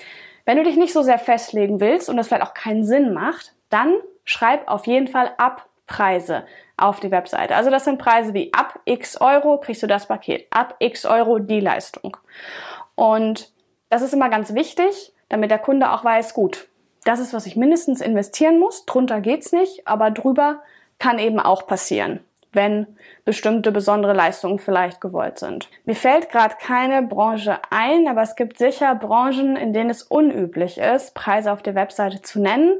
Wenn 0.45 0.57
du 0.57 0.63
dich 0.63 0.75
nicht 0.75 0.93
so 0.93 1.03
sehr 1.03 1.19
festlegen 1.19 1.79
willst 1.79 2.09
und 2.09 2.17
das 2.17 2.27
vielleicht 2.27 2.43
auch 2.43 2.53
keinen 2.53 2.83
Sinn 2.83 3.13
macht, 3.13 3.53
dann 3.69 3.93
schreib 4.25 4.67
auf 4.67 4.87
jeden 4.87 5.07
Fall 5.07 5.31
ab 5.37 5.67
Preise 5.87 6.43
auf 6.81 6.99
die 6.99 7.11
Webseite. 7.11 7.55
Also 7.55 7.69
das 7.69 7.85
sind 7.85 7.97
Preise 7.97 8.33
wie 8.33 8.53
ab 8.53 8.79
x 8.85 9.19
Euro 9.19 9.59
kriegst 9.59 9.83
du 9.83 9.87
das 9.87 10.07
Paket, 10.07 10.47
ab 10.49 10.75
x 10.79 11.05
Euro 11.05 11.39
die 11.39 11.59
Leistung. 11.59 12.17
Und 12.95 13.51
das 13.89 14.01
ist 14.01 14.13
immer 14.13 14.29
ganz 14.29 14.53
wichtig, 14.53 15.13
damit 15.29 15.51
der 15.51 15.59
Kunde 15.59 15.91
auch 15.91 16.03
weiß, 16.03 16.33
gut, 16.33 16.67
das 17.03 17.19
ist, 17.19 17.33
was 17.33 17.45
ich 17.45 17.55
mindestens 17.55 18.01
investieren 18.01 18.59
muss, 18.59 18.85
drunter 18.85 19.21
geht's 19.21 19.51
nicht, 19.51 19.87
aber 19.87 20.11
drüber 20.11 20.61
kann 20.99 21.17
eben 21.17 21.39
auch 21.39 21.65
passieren, 21.65 22.19
wenn 22.51 22.85
bestimmte 23.25 23.71
besondere 23.71 24.13
Leistungen 24.13 24.59
vielleicht 24.59 25.01
gewollt 25.01 25.39
sind. 25.39 25.69
Mir 25.85 25.95
fällt 25.95 26.29
gerade 26.29 26.55
keine 26.61 27.01
Branche 27.01 27.59
ein, 27.71 28.07
aber 28.07 28.21
es 28.21 28.35
gibt 28.35 28.59
sicher 28.59 28.93
Branchen, 28.93 29.55
in 29.55 29.73
denen 29.73 29.89
es 29.89 30.03
unüblich 30.03 30.77
ist, 30.77 31.15
Preise 31.15 31.51
auf 31.51 31.63
der 31.63 31.75
Webseite 31.75 32.21
zu 32.21 32.39
nennen 32.39 32.79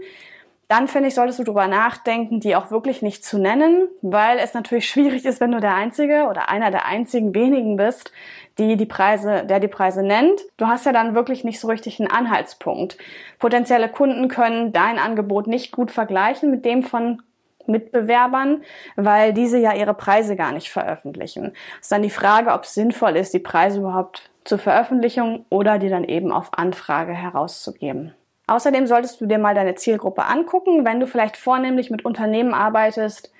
dann 0.71 0.87
finde 0.87 1.09
ich, 1.09 1.15
solltest 1.15 1.37
du 1.37 1.43
darüber 1.43 1.67
nachdenken, 1.67 2.39
die 2.39 2.55
auch 2.55 2.71
wirklich 2.71 3.01
nicht 3.01 3.25
zu 3.25 3.37
nennen, 3.37 3.89
weil 4.01 4.39
es 4.39 4.53
natürlich 4.53 4.87
schwierig 4.87 5.25
ist, 5.25 5.41
wenn 5.41 5.51
du 5.51 5.59
der 5.59 5.75
Einzige 5.75 6.27
oder 6.29 6.47
einer 6.47 6.71
der 6.71 6.85
einzigen 6.85 7.35
wenigen 7.35 7.75
bist, 7.75 8.13
die 8.57 8.77
die 8.77 8.85
Preise, 8.85 9.43
der 9.43 9.59
die 9.59 9.67
Preise 9.67 10.01
nennt. 10.01 10.39
Du 10.55 10.67
hast 10.67 10.85
ja 10.85 10.93
dann 10.93 11.13
wirklich 11.13 11.43
nicht 11.43 11.59
so 11.59 11.67
richtig 11.67 11.99
einen 11.99 12.09
Anhaltspunkt. 12.09 12.97
Potenzielle 13.37 13.89
Kunden 13.89 14.29
können 14.29 14.71
dein 14.71 14.97
Angebot 14.97 15.45
nicht 15.45 15.73
gut 15.73 15.91
vergleichen 15.91 16.49
mit 16.49 16.63
dem 16.63 16.83
von 16.83 17.21
Mitbewerbern, 17.67 18.63
weil 18.95 19.33
diese 19.33 19.57
ja 19.59 19.73
ihre 19.73 19.93
Preise 19.93 20.37
gar 20.37 20.53
nicht 20.53 20.69
veröffentlichen. 20.69 21.51
Es 21.81 21.87
ist 21.87 21.91
dann 21.91 22.01
die 22.01 22.09
Frage, 22.09 22.53
ob 22.53 22.63
es 22.63 22.73
sinnvoll 22.73 23.17
ist, 23.17 23.33
die 23.33 23.39
Preise 23.39 23.81
überhaupt 23.81 24.29
zur 24.45 24.57
Veröffentlichung 24.57 25.45
oder 25.49 25.79
die 25.79 25.89
dann 25.89 26.05
eben 26.05 26.31
auf 26.31 26.57
Anfrage 26.57 27.13
herauszugeben. 27.13 28.13
Außerdem 28.51 28.85
solltest 28.85 29.21
du 29.21 29.27
dir 29.27 29.37
mal 29.37 29.55
deine 29.55 29.75
Zielgruppe 29.75 30.25
angucken, 30.25 30.83
wenn 30.83 30.99
du 30.99 31.07
vielleicht 31.07 31.37
vornehmlich 31.37 31.89
mit 31.89 32.03
Unternehmen 32.03 32.53
arbeitest, 32.53 33.31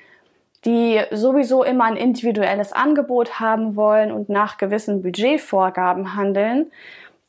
die 0.63 1.01
sowieso 1.11 1.65
immer 1.65 1.83
ein 1.83 1.97
individuelles 1.97 2.71
Angebot 2.71 3.37
haben 3.37 3.75
wollen 3.75 4.13
und 4.13 4.29
nach 4.29 4.55
gewissen 4.55 5.01
Budgetvorgaben 5.01 6.15
handeln, 6.15 6.71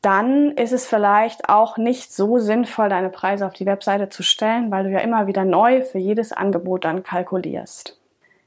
dann 0.00 0.52
ist 0.52 0.70
es 0.70 0.86
vielleicht 0.86 1.48
auch 1.48 1.76
nicht 1.76 2.14
so 2.14 2.38
sinnvoll, 2.38 2.88
deine 2.88 3.10
Preise 3.10 3.46
auf 3.46 3.52
die 3.52 3.66
Webseite 3.66 4.08
zu 4.10 4.22
stellen, 4.22 4.70
weil 4.70 4.84
du 4.84 4.90
ja 4.90 5.00
immer 5.00 5.26
wieder 5.26 5.44
neu 5.44 5.82
für 5.82 5.98
jedes 5.98 6.32
Angebot 6.32 6.84
dann 6.84 7.02
kalkulierst. 7.02 7.98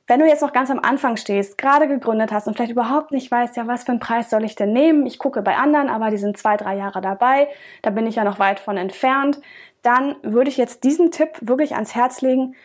Wenn 0.07 0.19
du 0.19 0.27
jetzt 0.27 0.43
noch 0.43 0.53
ganz 0.53 0.69
am 0.69 0.79
Anfang 0.79 1.17
stehst, 1.17 1.57
gerade 1.57 1.87
gegründet 1.87 2.31
hast 2.31 2.47
und 2.47 2.55
vielleicht 2.55 2.71
überhaupt 2.71 3.11
nicht 3.11 3.31
weißt, 3.31 3.57
ja, 3.57 3.65
was 3.65 3.85
für 3.85 3.91
einen 3.91 3.99
Preis 3.99 4.29
soll 4.29 4.43
ich 4.43 4.55
denn 4.55 4.71
nehmen? 4.71 5.07
Ich 5.07 5.17
gucke 5.17 5.41
bei 5.41 5.55
anderen, 5.55 5.89
aber 5.89 6.11
die 6.11 6.17
sind 6.17 6.37
zwei, 6.37 6.57
drei 6.57 6.75
Jahre 6.75 7.01
dabei. 7.01 7.47
Da 7.81 7.89
bin 7.89 8.05
ich 8.05 8.15
ja 8.15 8.23
noch 8.23 8.37
weit 8.37 8.59
von 8.59 8.77
entfernt. 8.77 9.41
Dann 9.81 10.15
würde 10.21 10.49
ich 10.49 10.57
jetzt 10.57 10.83
diesen 10.83 11.09
Tipp 11.09 11.29
wirklich 11.41 11.73
ans 11.73 11.95
Herz 11.95 12.21
legen. 12.21 12.55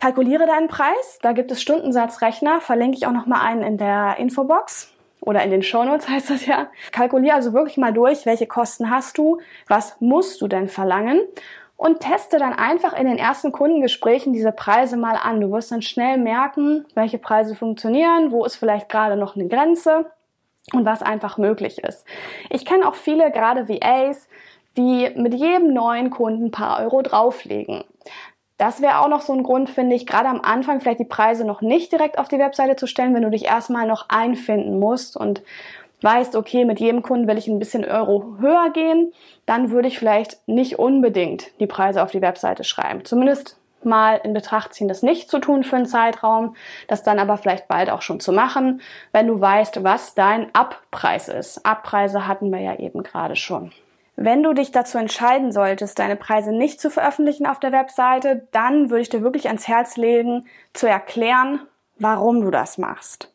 Kalkuliere 0.00 0.46
deinen 0.46 0.66
Preis. 0.66 1.20
Da 1.22 1.30
gibt 1.32 1.52
es 1.52 1.62
Stundensatzrechner. 1.62 2.60
Verlinke 2.60 2.96
ich 2.96 3.06
auch 3.06 3.12
noch 3.12 3.26
mal 3.26 3.40
einen 3.40 3.62
in 3.62 3.78
der 3.78 4.16
Infobox 4.18 4.92
oder 5.20 5.44
in 5.44 5.50
den 5.50 5.62
Shownotes 5.62 6.08
heißt 6.08 6.30
das 6.30 6.46
ja. 6.46 6.68
Kalkuliere 6.90 7.36
also 7.36 7.52
wirklich 7.52 7.76
mal 7.76 7.92
durch, 7.92 8.26
welche 8.26 8.46
Kosten 8.46 8.90
hast 8.90 9.16
du, 9.16 9.38
was 9.68 10.00
musst 10.00 10.40
du 10.40 10.48
denn 10.48 10.68
verlangen 10.68 11.20
und 11.80 12.00
teste 12.00 12.36
dann 12.36 12.52
einfach 12.52 12.92
in 12.92 13.06
den 13.06 13.16
ersten 13.16 13.52
Kundengesprächen 13.52 14.34
diese 14.34 14.52
Preise 14.52 14.98
mal 14.98 15.16
an. 15.16 15.40
Du 15.40 15.50
wirst 15.50 15.72
dann 15.72 15.80
schnell 15.80 16.18
merken, 16.18 16.84
welche 16.94 17.16
Preise 17.16 17.54
funktionieren, 17.54 18.32
wo 18.32 18.44
ist 18.44 18.56
vielleicht 18.56 18.90
gerade 18.90 19.16
noch 19.16 19.34
eine 19.34 19.48
Grenze 19.48 20.10
und 20.74 20.84
was 20.84 21.00
einfach 21.00 21.38
möglich 21.38 21.78
ist. 21.78 22.04
Ich 22.50 22.66
kenne 22.66 22.86
auch 22.86 22.96
viele, 22.96 23.30
gerade 23.30 23.70
VAs, 23.70 24.28
die 24.76 25.08
mit 25.16 25.32
jedem 25.32 25.72
neuen 25.72 26.10
Kunden 26.10 26.48
ein 26.48 26.50
paar 26.50 26.80
Euro 26.80 27.00
drauflegen. 27.00 27.82
Das 28.58 28.82
wäre 28.82 28.98
auch 28.98 29.08
noch 29.08 29.22
so 29.22 29.32
ein 29.32 29.42
Grund, 29.42 29.70
finde 29.70 29.96
ich, 29.96 30.06
gerade 30.06 30.28
am 30.28 30.42
Anfang 30.42 30.82
vielleicht 30.82 31.00
die 31.00 31.06
Preise 31.06 31.46
noch 31.46 31.62
nicht 31.62 31.92
direkt 31.92 32.18
auf 32.18 32.28
die 32.28 32.38
Webseite 32.38 32.76
zu 32.76 32.86
stellen, 32.86 33.14
wenn 33.14 33.22
du 33.22 33.30
dich 33.30 33.46
erstmal 33.46 33.86
noch 33.86 34.10
einfinden 34.10 34.78
musst 34.78 35.16
und 35.16 35.42
weißt, 36.02 36.36
okay, 36.36 36.64
mit 36.64 36.80
jedem 36.80 37.02
Kunden 37.02 37.28
will 37.28 37.38
ich 37.38 37.48
ein 37.48 37.58
bisschen 37.58 37.84
Euro 37.84 38.36
höher 38.40 38.70
gehen, 38.70 39.12
dann 39.46 39.70
würde 39.70 39.88
ich 39.88 39.98
vielleicht 39.98 40.38
nicht 40.46 40.78
unbedingt 40.78 41.50
die 41.60 41.66
Preise 41.66 42.02
auf 42.02 42.10
die 42.10 42.22
Webseite 42.22 42.64
schreiben. 42.64 43.04
Zumindest 43.04 43.56
mal 43.84 44.20
in 44.22 44.34
Betracht 44.34 44.74
ziehen, 44.74 44.88
das 44.88 45.02
nicht 45.02 45.30
zu 45.30 45.38
tun 45.38 45.64
für 45.64 45.76
einen 45.76 45.86
Zeitraum, 45.86 46.54
das 46.88 47.02
dann 47.02 47.18
aber 47.18 47.36
vielleicht 47.36 47.68
bald 47.68 47.90
auch 47.90 48.02
schon 48.02 48.20
zu 48.20 48.32
machen, 48.32 48.80
wenn 49.12 49.26
du 49.26 49.40
weißt, 49.40 49.82
was 49.82 50.14
dein 50.14 50.54
Abpreis 50.54 51.28
ist. 51.28 51.64
Abpreise 51.64 52.26
hatten 52.26 52.50
wir 52.50 52.60
ja 52.60 52.76
eben 52.78 53.02
gerade 53.02 53.36
schon. 53.36 53.72
Wenn 54.16 54.42
du 54.42 54.52
dich 54.52 54.70
dazu 54.70 54.98
entscheiden 54.98 55.50
solltest, 55.50 55.98
deine 55.98 56.16
Preise 56.16 56.52
nicht 56.52 56.78
zu 56.78 56.90
veröffentlichen 56.90 57.46
auf 57.46 57.58
der 57.58 57.72
Webseite, 57.72 58.46
dann 58.52 58.90
würde 58.90 59.00
ich 59.00 59.08
dir 59.08 59.22
wirklich 59.22 59.46
ans 59.46 59.66
Herz 59.66 59.96
legen, 59.96 60.46
zu 60.74 60.86
erklären, 60.86 61.60
warum 61.98 62.42
du 62.42 62.50
das 62.50 62.76
machst. 62.76 63.32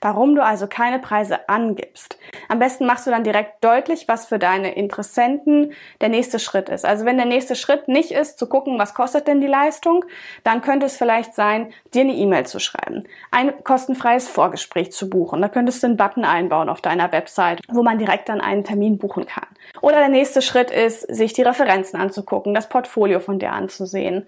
Warum 0.00 0.34
du 0.34 0.44
also 0.44 0.66
keine 0.66 0.98
Preise 0.98 1.48
angibst. 1.48 2.18
Am 2.48 2.58
besten 2.58 2.84
machst 2.84 3.06
du 3.06 3.10
dann 3.10 3.24
direkt 3.24 3.64
deutlich, 3.64 4.06
was 4.08 4.26
für 4.26 4.38
deine 4.38 4.74
Interessenten 4.74 5.72
der 6.02 6.10
nächste 6.10 6.38
Schritt 6.38 6.68
ist. 6.68 6.84
Also 6.84 7.06
wenn 7.06 7.16
der 7.16 7.26
nächste 7.26 7.56
Schritt 7.56 7.88
nicht 7.88 8.10
ist, 8.10 8.38
zu 8.38 8.46
gucken, 8.46 8.78
was 8.78 8.92
kostet 8.92 9.26
denn 9.26 9.40
die 9.40 9.46
Leistung, 9.46 10.04
dann 10.42 10.60
könnte 10.60 10.84
es 10.84 10.98
vielleicht 10.98 11.34
sein, 11.34 11.72
dir 11.94 12.02
eine 12.02 12.12
E-Mail 12.12 12.44
zu 12.44 12.58
schreiben, 12.58 13.04
ein 13.30 13.64
kostenfreies 13.64 14.28
Vorgespräch 14.28 14.92
zu 14.92 15.08
buchen. 15.08 15.40
Da 15.40 15.48
könntest 15.48 15.82
du 15.82 15.86
einen 15.86 15.96
Button 15.96 16.26
einbauen 16.26 16.68
auf 16.68 16.82
deiner 16.82 17.10
Website, 17.12 17.60
wo 17.68 17.82
man 17.82 17.98
direkt 17.98 18.28
dann 18.28 18.42
einen 18.42 18.64
Termin 18.64 18.98
buchen 18.98 19.26
kann. 19.26 19.46
Oder 19.80 19.96
der 19.96 20.08
nächste 20.08 20.42
Schritt 20.42 20.70
ist, 20.70 21.00
sich 21.02 21.32
die 21.32 21.42
Referenzen 21.42 21.98
anzugucken, 21.98 22.52
das 22.52 22.68
Portfolio 22.68 23.18
von 23.18 23.38
dir 23.38 23.52
anzusehen, 23.52 24.26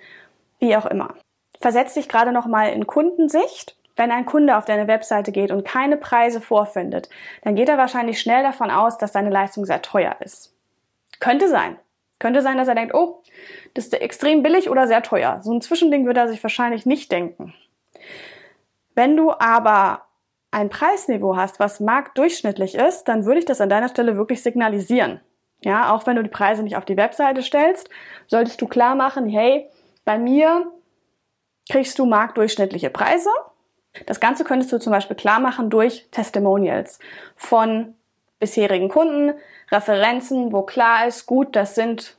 wie 0.60 0.76
auch 0.76 0.86
immer. 0.86 1.14
Versetz 1.60 1.94
dich 1.94 2.08
gerade 2.08 2.32
noch 2.32 2.46
mal 2.46 2.68
in 2.68 2.86
Kundensicht 2.86 3.76
wenn 3.96 4.12
ein 4.12 4.26
Kunde 4.26 4.56
auf 4.56 4.66
deine 4.66 4.88
Webseite 4.88 5.32
geht 5.32 5.50
und 5.50 5.64
keine 5.64 5.96
Preise 5.96 6.40
vorfindet, 6.40 7.08
dann 7.42 7.54
geht 7.56 7.68
er 7.68 7.78
wahrscheinlich 7.78 8.20
schnell 8.20 8.42
davon 8.42 8.70
aus, 8.70 8.98
dass 8.98 9.12
deine 9.12 9.30
Leistung 9.30 9.64
sehr 9.64 9.82
teuer 9.82 10.16
ist. 10.20 10.54
Könnte 11.18 11.48
sein. 11.48 11.78
Könnte 12.18 12.42
sein, 12.42 12.56
dass 12.56 12.68
er 12.68 12.74
denkt, 12.74 12.94
oh, 12.94 13.22
das 13.74 13.86
ist 13.86 13.94
extrem 13.94 14.42
billig 14.42 14.70
oder 14.70 14.86
sehr 14.86 15.02
teuer. 15.02 15.40
So 15.42 15.52
ein 15.52 15.60
Zwischending 15.60 16.06
würde 16.06 16.20
er 16.20 16.28
sich 16.28 16.42
wahrscheinlich 16.42 16.86
nicht 16.86 17.12
denken. 17.12 17.54
Wenn 18.94 19.16
du 19.16 19.32
aber 19.32 20.02
ein 20.50 20.70
Preisniveau 20.70 21.36
hast, 21.36 21.60
was 21.60 21.80
marktdurchschnittlich 21.80 22.74
ist, 22.74 23.04
dann 23.04 23.26
würde 23.26 23.40
ich 23.40 23.44
das 23.44 23.60
an 23.60 23.68
deiner 23.68 23.88
Stelle 23.88 24.16
wirklich 24.16 24.42
signalisieren. 24.42 25.20
Ja, 25.62 25.92
auch 25.94 26.06
wenn 26.06 26.16
du 26.16 26.22
die 26.22 26.30
Preise 26.30 26.62
nicht 26.62 26.76
auf 26.76 26.84
die 26.84 26.96
Webseite 26.96 27.42
stellst, 27.42 27.90
solltest 28.26 28.60
du 28.60 28.66
klar 28.66 28.94
machen, 28.94 29.28
hey, 29.28 29.68
bei 30.04 30.18
mir 30.18 30.70
kriegst 31.68 31.98
du 31.98 32.06
marktdurchschnittliche 32.06 32.90
Preise 32.90 33.30
das 34.04 34.20
Ganze 34.20 34.44
könntest 34.44 34.72
du 34.72 34.78
zum 34.78 34.92
Beispiel 34.92 35.16
klar 35.16 35.40
machen 35.40 35.70
durch 35.70 36.06
Testimonials 36.10 36.98
von 37.36 37.94
bisherigen 38.38 38.88
Kunden, 38.88 39.34
Referenzen, 39.70 40.52
wo 40.52 40.62
klar 40.62 41.06
ist, 41.06 41.26
gut, 41.26 41.56
das 41.56 41.74
sind 41.74 42.16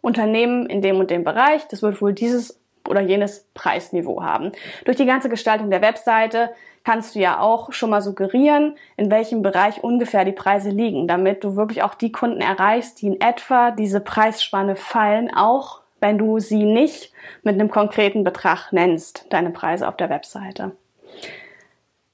Unternehmen 0.00 0.66
in 0.66 0.80
dem 0.80 0.98
und 0.98 1.10
dem 1.10 1.24
Bereich, 1.24 1.66
das 1.68 1.82
wird 1.82 2.00
wohl 2.00 2.12
dieses 2.12 2.58
oder 2.88 3.00
jenes 3.00 3.46
Preisniveau 3.54 4.22
haben. 4.22 4.52
Durch 4.84 4.96
die 4.96 5.06
ganze 5.06 5.28
Gestaltung 5.28 5.70
der 5.70 5.82
Webseite 5.82 6.50
kannst 6.84 7.14
du 7.14 7.18
ja 7.18 7.40
auch 7.40 7.72
schon 7.72 7.90
mal 7.90 8.00
suggerieren, 8.00 8.76
in 8.96 9.10
welchem 9.10 9.42
Bereich 9.42 9.84
ungefähr 9.84 10.24
die 10.24 10.32
Preise 10.32 10.70
liegen, 10.70 11.06
damit 11.06 11.44
du 11.44 11.54
wirklich 11.54 11.82
auch 11.82 11.94
die 11.94 12.12
Kunden 12.12 12.40
erreichst, 12.40 13.02
die 13.02 13.08
in 13.08 13.20
etwa 13.20 13.72
diese 13.72 14.00
Preisspanne 14.00 14.74
fallen, 14.74 15.30
auch 15.34 15.82
wenn 16.00 16.16
du 16.16 16.38
sie 16.38 16.64
nicht 16.64 17.12
mit 17.42 17.54
einem 17.54 17.70
konkreten 17.70 18.24
Betrag 18.24 18.72
nennst, 18.72 19.26
deine 19.30 19.50
Preise 19.50 19.86
auf 19.86 19.96
der 19.96 20.08
Webseite. 20.08 20.72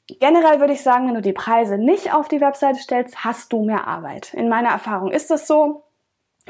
Generell 0.07 0.61
würde 0.61 0.75
ich 0.75 0.83
sagen, 0.83 1.07
wenn 1.07 1.15
du 1.15 1.23
die 1.23 1.33
Preise 1.33 1.79
nicht 1.79 2.13
auf 2.13 2.29
die 2.29 2.41
Webseite 2.41 2.79
stellst, 2.79 3.25
hast 3.25 3.53
du 3.53 3.65
mehr 3.65 3.87
Arbeit. 3.87 4.35
In 4.35 4.49
meiner 4.49 4.69
Erfahrung 4.69 5.11
ist 5.11 5.31
es 5.31 5.47
so. 5.47 5.85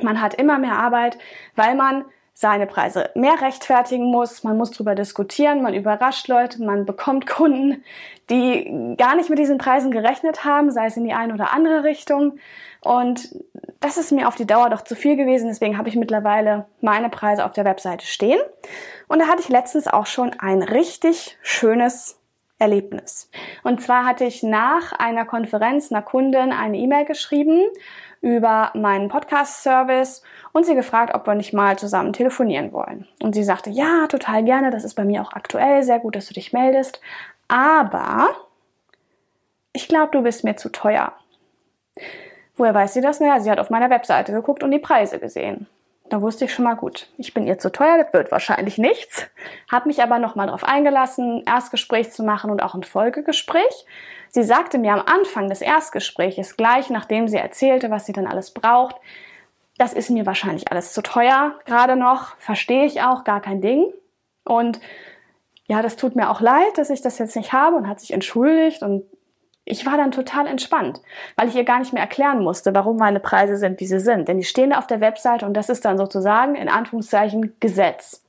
Man 0.03 0.21
hat 0.21 0.35
immer 0.35 0.59
mehr 0.59 0.77
Arbeit, 0.77 1.19
weil 1.55 1.77
man 1.77 2.05
seine 2.37 2.67
Preise 2.67 3.11
mehr 3.15 3.41
rechtfertigen 3.41 4.11
muss, 4.11 4.43
man 4.43 4.57
muss 4.59 4.73
drüber 4.73 4.97
diskutieren, 4.97 5.63
man 5.63 5.73
überrascht 5.73 6.27
Leute, 6.27 6.65
man 6.65 6.85
bekommt 6.85 7.29
Kunden, 7.29 7.85
die 8.29 8.97
gar 8.99 9.15
nicht 9.15 9.31
mit 9.31 9.39
diesen 9.39 9.57
Preisen 9.57 9.93
gerechnet 9.93 10.45
haben, 10.45 10.73
sei 10.73 10.87
es 10.87 10.97
in 10.97 11.05
die 11.05 11.13
eine 11.13 11.33
oder 11.33 11.53
andere 11.53 11.85
Richtung. 11.85 12.39
Und 12.81 13.37
das 13.79 13.99
ist 13.99 14.11
mir 14.11 14.27
auf 14.27 14.35
die 14.35 14.47
Dauer 14.47 14.69
doch 14.69 14.83
zu 14.83 14.97
viel 14.97 15.15
gewesen, 15.15 15.47
deswegen 15.47 15.79
habe 15.79 15.89
ich 15.89 15.95
mittlerweile 15.95 16.67
meine 16.81 17.09
Preise 17.09 17.45
auf 17.45 17.53
der 17.53 17.65
Webseite 17.65 18.05
stehen. 18.05 18.41
Und 19.07 19.21
da 19.21 19.29
hatte 19.29 19.41
ich 19.41 19.49
letztens 19.49 19.87
auch 19.87 20.07
schon 20.07 20.33
ein 20.41 20.63
richtig 20.63 21.39
schönes 21.41 22.19
Erlebnis. 22.59 23.31
Und 23.63 23.81
zwar 23.81 24.05
hatte 24.05 24.25
ich 24.25 24.43
nach 24.43 24.93
einer 24.93 25.25
Konferenz 25.25 25.91
einer 25.91 26.03
Kundin 26.03 26.53
eine 26.53 26.79
E-Mail 26.79 27.05
geschrieben 27.05 27.63
über 28.21 28.71
meinen 28.75 29.09
Podcast-Service 29.09 30.23
und 30.53 30.65
sie 30.65 30.75
gefragt, 30.75 31.15
ob 31.15 31.27
wir 31.27 31.35
nicht 31.35 31.53
mal 31.53 31.79
zusammen 31.79 32.13
telefonieren 32.13 32.73
wollen. 32.73 33.07
Und 33.23 33.35
sie 33.35 33.45
sagte, 33.45 33.71
ja, 33.71 34.07
total 34.07 34.45
gerne, 34.45 34.71
das 34.71 34.85
ist 34.85 34.95
bei 34.95 35.05
mir 35.05 35.21
auch 35.21 35.33
aktuell, 35.33 35.83
sehr 35.83 35.99
gut, 35.99 36.17
dass 36.17 36.27
du 36.27 36.35
dich 36.35 36.53
meldest, 36.53 37.01
aber 37.49 38.31
ich 39.75 39.89
glaube, 39.89 40.13
du 40.13 40.23
bist 40.23 40.45
mir 40.45 40.57
zu 40.57 40.71
teuer. 40.71 41.13
Woher 42.57 42.75
weiß 42.75 42.95
sie 42.95 43.01
das? 43.01 43.21
Naja, 43.21 43.41
sie 43.41 43.51
hat 43.51 43.59
auf 43.59 43.71
meiner 43.71 43.91
Webseite 43.91 44.33
geguckt 44.33 44.63
und 44.63 44.71
die 44.71 44.79
Preise 44.79 45.19
gesehen. 45.19 45.67
Da 46.11 46.21
wusste 46.21 46.45
ich 46.45 46.53
schon 46.53 46.67
mal 46.67 46.75
gut, 46.75 47.09
ich 47.17 47.33
bin 47.33 47.47
ihr 47.47 47.59
zu 47.59 47.73
teuer, 47.73 47.97
das 47.97 48.13
wird 48.13 48.31
wahrscheinlich 48.31 48.77
nichts. 48.77 49.27
Hab 49.73 49.87
mich 49.87 50.03
aber 50.03 50.19
nochmal 50.19 50.47
darauf 50.47 50.65
eingelassen, 50.65 51.43
Erstgespräch 51.47 52.11
zu 52.11 52.23
machen 52.23 52.51
und 52.51 52.63
auch 52.63 52.75
ein 52.75 52.83
Folgegespräch. 52.83 53.87
Sie 54.29 54.43
sagte 54.43 54.79
mir 54.79 54.93
am 54.93 55.03
Anfang 55.07 55.49
des 55.49 55.63
Erstgespräches, 55.63 56.57
gleich 56.57 56.91
nachdem 56.91 57.27
sie 57.27 57.39
erzählte, 57.39 57.91
was 57.91 58.05
sie 58.05 58.13
dann 58.13 58.27
alles 58.27 58.53
braucht, 58.53 58.97
das 59.79 59.93
ist 59.93 60.11
mir 60.11 60.27
wahrscheinlich 60.27 60.71
alles 60.71 60.93
zu 60.93 61.03
teuer, 61.03 61.59
gerade 61.65 61.97
noch, 61.97 62.37
verstehe 62.37 62.85
ich 62.85 63.03
auch, 63.03 63.25
gar 63.25 63.41
kein 63.41 63.61
Ding. 63.61 63.93
Und 64.45 64.81
ja, 65.67 65.83
das 65.83 65.97
tut 65.97 66.15
mir 66.15 66.31
auch 66.31 66.41
leid, 66.41 66.77
dass 66.77 66.91
ich 66.91 67.01
das 67.01 67.19
jetzt 67.19 67.35
nicht 67.35 67.53
habe 67.53 67.77
und 67.77 67.89
hat 67.89 68.01
sich 68.01 68.13
entschuldigt 68.13 68.83
und 68.83 69.05
ich 69.64 69.87
war 69.87 69.97
dann 69.97 70.12
total 70.12 70.47
entspannt, 70.47 71.00
weil 71.37 71.49
ich 71.49 71.56
ihr 71.56 71.64
gar 71.64 71.78
nicht 71.78 71.92
mehr 71.92 72.02
erklären 72.02 72.42
musste, 72.42 72.75
warum 72.75 72.97
meine 72.97 73.21
Preise 73.21 73.56
sind, 73.56 73.80
wie 73.80 73.87
sie 73.87 74.00
sind. 74.00 74.28
Denn 74.28 74.38
die 74.38 74.44
stehen 74.44 74.75
auf 74.75 74.87
der 74.87 75.00
Webseite 75.00 75.47
und 75.47 75.54
das 75.54 75.71
ist 75.71 75.85
dann 75.85 75.97
sozusagen 75.97 76.54
in 76.54 76.68
Anführungszeichen 76.68 77.56
Gesetz. 77.61 78.23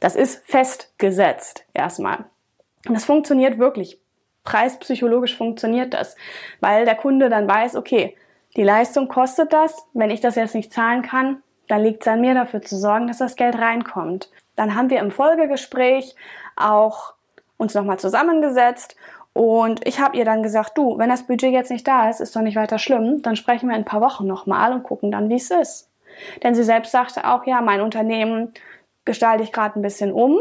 Das 0.00 0.16
ist 0.16 0.44
festgesetzt 0.46 1.64
erstmal. 1.72 2.24
Und 2.86 2.94
das 2.94 3.04
funktioniert 3.04 3.58
wirklich. 3.58 3.98
Preispsychologisch 4.44 5.36
funktioniert 5.36 5.94
das, 5.94 6.14
weil 6.60 6.84
der 6.84 6.94
Kunde 6.94 7.30
dann 7.30 7.48
weiß, 7.48 7.74
okay, 7.76 8.16
die 8.56 8.62
Leistung 8.62 9.08
kostet 9.08 9.52
das. 9.52 9.86
Wenn 9.92 10.10
ich 10.10 10.20
das 10.20 10.36
jetzt 10.36 10.54
nicht 10.54 10.72
zahlen 10.72 11.02
kann, 11.02 11.42
dann 11.68 11.82
liegt 11.82 12.02
es 12.02 12.08
an 12.08 12.20
mir 12.20 12.34
dafür 12.34 12.62
zu 12.62 12.76
sorgen, 12.76 13.08
dass 13.08 13.18
das 13.18 13.36
Geld 13.36 13.58
reinkommt. 13.58 14.30
Dann 14.54 14.74
haben 14.74 14.88
wir 14.88 15.00
im 15.00 15.10
Folgegespräch 15.10 16.14
auch 16.54 17.14
uns 17.56 17.74
nochmal 17.74 17.98
zusammengesetzt 17.98 18.96
und 19.36 19.86
ich 19.86 20.00
habe 20.00 20.16
ihr 20.16 20.24
dann 20.24 20.42
gesagt, 20.42 20.78
du, 20.78 20.96
wenn 20.96 21.10
das 21.10 21.24
Budget 21.24 21.52
jetzt 21.52 21.70
nicht 21.70 21.86
da 21.86 22.08
ist, 22.08 22.22
ist 22.22 22.34
doch 22.34 22.40
nicht 22.40 22.56
weiter 22.56 22.78
schlimm, 22.78 23.20
dann 23.20 23.36
sprechen 23.36 23.68
wir 23.68 23.76
in 23.76 23.82
ein 23.82 23.84
paar 23.84 24.00
Wochen 24.00 24.26
nochmal 24.26 24.72
und 24.72 24.82
gucken 24.82 25.10
dann, 25.10 25.28
wie 25.28 25.34
es 25.34 25.50
ist. 25.50 25.90
Denn 26.42 26.54
sie 26.54 26.64
selbst 26.64 26.90
sagte 26.90 27.26
auch, 27.26 27.44
ja, 27.44 27.60
mein 27.60 27.82
Unternehmen 27.82 28.54
gestalte 29.04 29.44
ich 29.44 29.52
gerade 29.52 29.78
ein 29.78 29.82
bisschen 29.82 30.10
um 30.10 30.38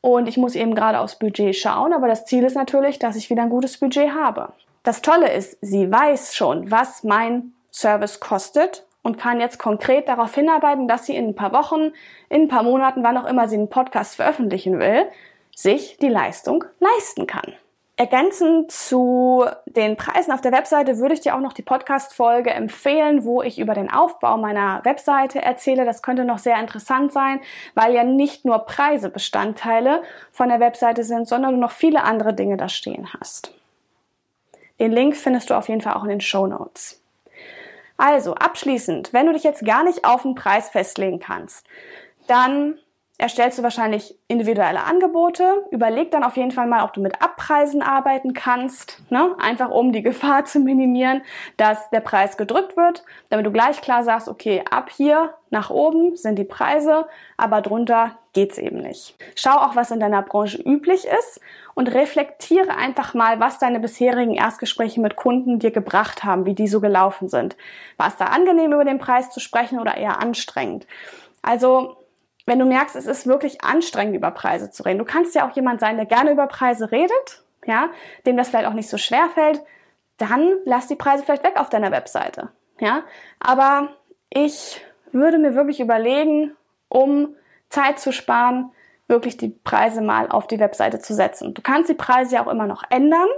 und 0.00 0.26
ich 0.26 0.38
muss 0.38 0.56
eben 0.56 0.74
gerade 0.74 0.98
aufs 0.98 1.20
Budget 1.20 1.54
schauen, 1.54 1.92
aber 1.92 2.08
das 2.08 2.24
Ziel 2.24 2.42
ist 2.42 2.56
natürlich, 2.56 2.98
dass 2.98 3.14
ich 3.14 3.30
wieder 3.30 3.42
ein 3.42 3.48
gutes 3.48 3.78
Budget 3.78 4.10
habe. 4.10 4.48
Das 4.82 5.02
Tolle 5.02 5.32
ist, 5.32 5.58
sie 5.60 5.88
weiß 5.88 6.34
schon, 6.34 6.68
was 6.68 7.04
mein 7.04 7.52
Service 7.70 8.18
kostet 8.18 8.86
und 9.02 9.18
kann 9.18 9.38
jetzt 9.38 9.60
konkret 9.60 10.08
darauf 10.08 10.34
hinarbeiten, 10.34 10.88
dass 10.88 11.06
sie 11.06 11.14
in 11.14 11.28
ein 11.28 11.36
paar 11.36 11.52
Wochen, 11.52 11.92
in 12.28 12.42
ein 12.42 12.48
paar 12.48 12.64
Monaten, 12.64 13.04
wann 13.04 13.18
auch 13.18 13.26
immer 13.26 13.46
sie 13.46 13.56
einen 13.56 13.70
Podcast 13.70 14.16
veröffentlichen 14.16 14.80
will, 14.80 15.04
sich 15.54 15.98
die 15.98 16.08
Leistung 16.08 16.64
leisten 16.80 17.28
kann. 17.28 17.54
Ergänzend 17.98 18.70
zu 18.70 19.46
den 19.64 19.96
Preisen 19.96 20.30
auf 20.30 20.42
der 20.42 20.52
Webseite 20.52 20.98
würde 20.98 21.14
ich 21.14 21.20
dir 21.20 21.34
auch 21.34 21.40
noch 21.40 21.54
die 21.54 21.62
Podcast-Folge 21.62 22.50
empfehlen, 22.50 23.24
wo 23.24 23.40
ich 23.40 23.58
über 23.58 23.72
den 23.72 23.90
Aufbau 23.90 24.36
meiner 24.36 24.84
Webseite 24.84 25.40
erzähle. 25.40 25.86
Das 25.86 26.02
könnte 26.02 26.26
noch 26.26 26.36
sehr 26.36 26.60
interessant 26.60 27.10
sein, 27.10 27.40
weil 27.74 27.94
ja 27.94 28.04
nicht 28.04 28.44
nur 28.44 28.58
Preise 28.66 29.08
Bestandteile 29.08 30.02
von 30.30 30.50
der 30.50 30.60
Webseite 30.60 31.04
sind, 31.04 31.26
sondern 31.26 31.54
du 31.54 31.60
noch 31.60 31.70
viele 31.70 32.02
andere 32.02 32.34
Dinge 32.34 32.58
da 32.58 32.68
stehen 32.68 33.14
hast. 33.18 33.54
Den 34.78 34.92
Link 34.92 35.16
findest 35.16 35.48
du 35.48 35.54
auf 35.54 35.70
jeden 35.70 35.80
Fall 35.80 35.94
auch 35.94 36.02
in 36.02 36.10
den 36.10 36.20
Show 36.20 36.46
Notes. 36.46 37.00
Also, 37.96 38.34
abschließend, 38.34 39.14
wenn 39.14 39.24
du 39.24 39.32
dich 39.32 39.42
jetzt 39.42 39.64
gar 39.64 39.84
nicht 39.84 40.04
auf 40.04 40.20
den 40.20 40.34
Preis 40.34 40.68
festlegen 40.68 41.18
kannst, 41.18 41.66
dann 42.26 42.78
erstellst 43.18 43.58
du 43.58 43.62
wahrscheinlich 43.62 44.14
individuelle 44.28 44.82
Angebote. 44.82 45.64
Überleg 45.70 46.10
dann 46.10 46.24
auf 46.24 46.36
jeden 46.36 46.50
Fall 46.50 46.66
mal, 46.66 46.84
ob 46.84 46.92
du 46.92 47.00
mit 47.00 47.22
Abpreisen 47.22 47.82
arbeiten 47.82 48.34
kannst, 48.34 49.00
ne? 49.10 49.34
einfach 49.38 49.70
um 49.70 49.92
die 49.92 50.02
Gefahr 50.06 50.44
zu 50.44 50.60
minimieren, 50.60 51.22
dass 51.56 51.90
der 51.90 52.00
Preis 52.00 52.36
gedrückt 52.36 52.76
wird, 52.76 53.04
damit 53.30 53.46
du 53.46 53.52
gleich 53.52 53.80
klar 53.80 54.02
sagst, 54.02 54.28
okay, 54.28 54.62
ab 54.70 54.90
hier 54.90 55.34
nach 55.50 55.70
oben 55.70 56.16
sind 56.16 56.38
die 56.38 56.44
Preise, 56.44 57.06
aber 57.36 57.62
drunter 57.62 58.18
geht's 58.34 58.58
eben 58.58 58.82
nicht. 58.82 59.16
Schau 59.34 59.56
auch, 59.56 59.76
was 59.76 59.90
in 59.90 60.00
deiner 60.00 60.20
Branche 60.20 60.60
üblich 60.60 61.06
ist 61.06 61.40
und 61.74 61.94
reflektiere 61.94 62.76
einfach 62.76 63.14
mal, 63.14 63.40
was 63.40 63.58
deine 63.58 63.80
bisherigen 63.80 64.34
Erstgespräche 64.34 65.00
mit 65.00 65.16
Kunden 65.16 65.58
dir 65.58 65.70
gebracht 65.70 66.24
haben, 66.24 66.44
wie 66.44 66.54
die 66.54 66.68
so 66.68 66.82
gelaufen 66.82 67.28
sind. 67.28 67.56
War 67.96 68.08
es 68.08 68.16
da 68.16 68.26
angenehm, 68.26 68.74
über 68.74 68.84
den 68.84 68.98
Preis 68.98 69.30
zu 69.30 69.40
sprechen 69.40 69.78
oder 69.78 69.96
eher 69.96 70.20
anstrengend? 70.20 70.86
Also 71.40 71.96
wenn 72.46 72.58
du 72.58 72.64
merkst, 72.64 72.96
es 72.96 73.06
ist 73.06 73.26
wirklich 73.26 73.62
anstrengend, 73.62 74.16
über 74.16 74.30
Preise 74.30 74.70
zu 74.70 74.84
reden. 74.84 74.98
Du 74.98 75.04
kannst 75.04 75.34
ja 75.34 75.48
auch 75.48 75.54
jemand 75.54 75.80
sein, 75.80 75.96
der 75.96 76.06
gerne 76.06 76.30
über 76.30 76.46
Preise 76.46 76.90
redet, 76.90 77.42
ja, 77.66 77.90
dem 78.24 78.36
das 78.36 78.48
vielleicht 78.48 78.66
auch 78.66 78.72
nicht 78.72 78.88
so 78.88 78.98
schwer 78.98 79.28
fällt, 79.34 79.60
dann 80.16 80.54
lass 80.64 80.86
die 80.86 80.96
Preise 80.96 81.24
vielleicht 81.24 81.44
weg 81.44 81.56
auf 81.56 81.68
deiner 81.68 81.90
Webseite, 81.90 82.48
ja. 82.80 83.02
Aber 83.40 83.88
ich 84.30 84.80
würde 85.12 85.38
mir 85.38 85.54
wirklich 85.54 85.80
überlegen, 85.80 86.52
um 86.88 87.34
Zeit 87.68 87.98
zu 87.98 88.12
sparen, 88.12 88.70
wirklich 89.08 89.36
die 89.36 89.48
Preise 89.48 90.02
mal 90.02 90.28
auf 90.28 90.46
die 90.46 90.58
Webseite 90.58 90.98
zu 90.98 91.14
setzen. 91.14 91.54
Du 91.54 91.62
kannst 91.62 91.88
die 91.88 91.94
Preise 91.94 92.36
ja 92.36 92.44
auch 92.44 92.50
immer 92.50 92.66
noch 92.66 92.82
ändern. 92.90 93.28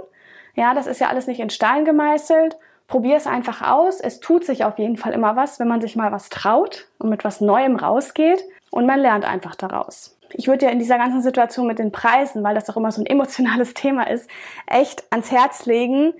Ja, 0.55 0.73
das 0.73 0.87
ist 0.87 0.99
ja 0.99 1.07
alles 1.07 1.27
nicht 1.27 1.39
in 1.39 1.49
Stein 1.49 1.85
gemeißelt. 1.85 2.57
Probier 2.87 3.17
es 3.17 3.27
einfach 3.27 3.61
aus. 3.61 4.01
Es 4.01 4.19
tut 4.19 4.43
sich 4.45 4.65
auf 4.65 4.79
jeden 4.79 4.97
Fall 4.97 5.13
immer 5.13 5.35
was, 5.35 5.59
wenn 5.59 5.67
man 5.67 5.79
sich 5.79 5.95
mal 5.95 6.11
was 6.11 6.29
traut 6.29 6.87
und 6.97 7.09
mit 7.09 7.23
was 7.23 7.39
Neuem 7.39 7.75
rausgeht. 7.75 8.43
Und 8.71 8.85
man 8.85 8.99
lernt 8.99 9.25
einfach 9.25 9.55
daraus. 9.55 10.17
Ich 10.33 10.47
würde 10.47 10.65
dir 10.65 10.71
in 10.71 10.79
dieser 10.79 10.97
ganzen 10.97 11.21
Situation 11.21 11.67
mit 11.67 11.79
den 11.79 11.91
Preisen, 11.91 12.43
weil 12.43 12.55
das 12.55 12.69
auch 12.69 12.77
immer 12.77 12.91
so 12.91 13.01
ein 13.01 13.07
emotionales 13.07 13.73
Thema 13.73 14.09
ist, 14.09 14.29
echt 14.67 15.03
ans 15.11 15.31
Herz 15.31 15.65
legen, 15.65 16.13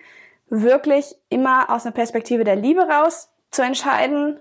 wirklich 0.50 1.16
immer 1.30 1.70
aus 1.70 1.86
einer 1.86 1.94
Perspektive 1.94 2.44
der 2.44 2.56
Liebe 2.56 2.82
raus 2.82 3.30
zu 3.52 3.62
entscheiden, 3.62 4.40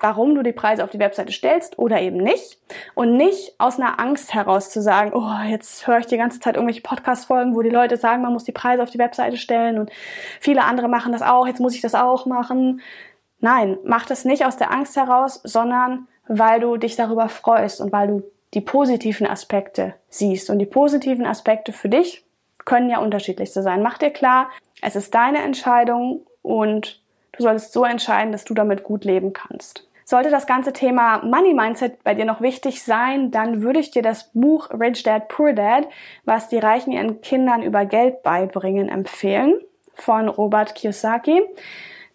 warum 0.00 0.34
du 0.34 0.42
die 0.42 0.52
Preise 0.52 0.84
auf 0.84 0.90
die 0.90 0.98
Webseite 0.98 1.32
stellst 1.32 1.78
oder 1.78 2.00
eben 2.00 2.18
nicht. 2.18 2.58
Und 2.94 3.16
nicht 3.16 3.54
aus 3.58 3.78
einer 3.78 3.98
Angst 3.98 4.32
heraus 4.34 4.70
zu 4.70 4.80
sagen, 4.80 5.12
oh, 5.12 5.48
jetzt 5.48 5.86
höre 5.86 5.98
ich 5.98 6.06
die 6.06 6.16
ganze 6.16 6.40
Zeit 6.40 6.54
irgendwelche 6.54 6.82
Podcast-Folgen, 6.82 7.54
wo 7.54 7.62
die 7.62 7.70
Leute 7.70 7.96
sagen, 7.96 8.22
man 8.22 8.32
muss 8.32 8.44
die 8.44 8.52
Preise 8.52 8.82
auf 8.82 8.90
die 8.90 8.98
Webseite 8.98 9.36
stellen 9.36 9.78
und 9.78 9.90
viele 10.40 10.64
andere 10.64 10.88
machen 10.88 11.12
das 11.12 11.22
auch, 11.22 11.46
jetzt 11.46 11.60
muss 11.60 11.74
ich 11.74 11.80
das 11.80 11.94
auch 11.94 12.26
machen. 12.26 12.80
Nein, 13.40 13.78
mach 13.84 14.06
das 14.06 14.24
nicht 14.24 14.44
aus 14.44 14.56
der 14.56 14.72
Angst 14.72 14.96
heraus, 14.96 15.40
sondern 15.44 16.08
weil 16.28 16.60
du 16.60 16.76
dich 16.76 16.96
darüber 16.96 17.28
freust 17.28 17.80
und 17.80 17.92
weil 17.92 18.08
du 18.08 18.22
die 18.54 18.60
positiven 18.60 19.26
Aspekte 19.26 19.94
siehst. 20.08 20.50
Und 20.50 20.58
die 20.58 20.66
positiven 20.66 21.26
Aspekte 21.26 21.72
für 21.72 21.88
dich 21.88 22.24
können 22.64 22.90
ja 22.90 22.98
unterschiedlichste 22.98 23.62
sein. 23.62 23.82
Mach 23.82 23.98
dir 23.98 24.10
klar, 24.10 24.50
es 24.82 24.96
ist 24.96 25.14
deine 25.14 25.42
Entscheidung 25.42 26.22
und 26.42 27.00
du 27.32 27.42
solltest 27.42 27.72
so 27.72 27.84
entscheiden, 27.84 28.32
dass 28.32 28.44
du 28.44 28.54
damit 28.54 28.84
gut 28.84 29.04
leben 29.04 29.32
kannst. 29.32 29.88
Sollte 30.04 30.30
das 30.30 30.46
ganze 30.46 30.72
Thema 30.72 31.22
Money 31.22 31.52
Mindset 31.52 32.02
bei 32.02 32.14
dir 32.14 32.24
noch 32.24 32.40
wichtig 32.40 32.82
sein, 32.82 33.30
dann 33.30 33.60
würde 33.60 33.78
ich 33.78 33.90
dir 33.90 34.00
das 34.00 34.30
Buch 34.32 34.70
Rich 34.70 35.02
Dad 35.02 35.28
Poor 35.28 35.52
Dad, 35.52 35.86
was 36.24 36.48
die 36.48 36.56
Reichen 36.56 36.92
ihren 36.92 37.20
Kindern 37.20 37.62
über 37.62 37.84
Geld 37.84 38.22
beibringen, 38.22 38.88
empfehlen 38.88 39.60
von 39.92 40.28
Robert 40.28 40.74
Kiyosaki. 40.74 41.42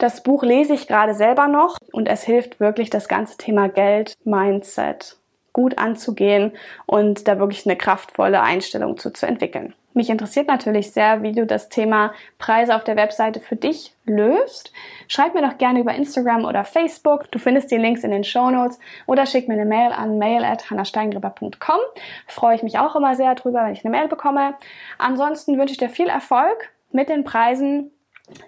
Das 0.04 0.22
Buch 0.22 0.44
lese 0.44 0.74
ich 0.74 0.88
gerade 0.88 1.14
selber 1.14 1.48
noch 1.48 1.78
und 1.94 2.10
es 2.10 2.24
hilft 2.24 2.60
wirklich, 2.60 2.90
das 2.90 3.08
ganze 3.08 3.38
Thema 3.38 3.70
Geld, 3.70 4.16
Mindset 4.26 5.16
gut 5.54 5.78
anzugehen 5.78 6.52
und 6.86 7.26
da 7.26 7.40
wirklich 7.40 7.66
eine 7.66 7.78
kraftvolle 7.78 8.42
Einstellung 8.42 8.98
zu, 8.98 9.14
zu 9.14 9.26
entwickeln. 9.26 9.74
Mich 9.94 10.10
interessiert 10.10 10.48
natürlich 10.50 10.92
sehr, 10.92 11.24
wie 11.24 11.32
du 11.32 11.46
das 11.46 11.70
Thema 11.70 12.12
Preise 12.38 12.76
auf 12.76 12.84
der 12.84 12.98
Webseite 12.98 13.40
für 13.40 13.56
dich 13.56 13.96
löst. 14.04 14.74
Schreib 15.08 15.36
mir 15.36 15.42
doch 15.42 15.58
gerne 15.58 15.80
über 15.80 15.96
Instagram 15.96 16.44
oder 16.44 16.66
Facebook. 16.66 17.32
Du 17.32 17.40
findest 17.40 17.72
die 17.72 17.78
Links 17.78 18.04
in 18.04 18.12
den 18.12 18.26
Show 18.26 18.52
Notes 18.52 18.80
oder 19.06 19.26
schick 19.26 19.48
mir 19.48 19.54
eine 19.54 19.64
Mail 19.64 19.94
an 19.94 20.18
mail@hannasteingreber.com. 20.18 21.80
Freue 22.28 22.58
ich 22.58 22.64
mich 22.64 22.78
auch 22.78 22.98
immer 22.98 23.16
sehr 23.16 23.36
drüber, 23.36 23.64
wenn 23.64 23.72
ich 23.72 23.86
eine 23.86 23.96
Mail 23.96 24.10
bekomme. 24.10 24.56
Ansonsten 24.98 25.58
wünsche 25.58 25.72
ich 25.72 25.80
dir 25.80 25.88
viel 25.88 26.10
Erfolg 26.10 26.74
mit 26.92 27.08
den 27.08 27.24
Preisen 27.24 27.90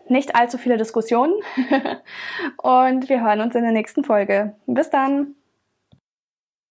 nicht 0.08 0.36
allzu 0.36 0.58
viele 0.58 0.78
Diskussionen 0.78 1.34
und 2.58 3.10
wir 3.10 3.22
hören 3.22 3.42
uns 3.42 3.56
in 3.56 3.64
der 3.64 3.72
nächsten 3.72 4.04
Folge. 4.04 4.56
Bis 4.66 4.90
dann! 4.90 5.36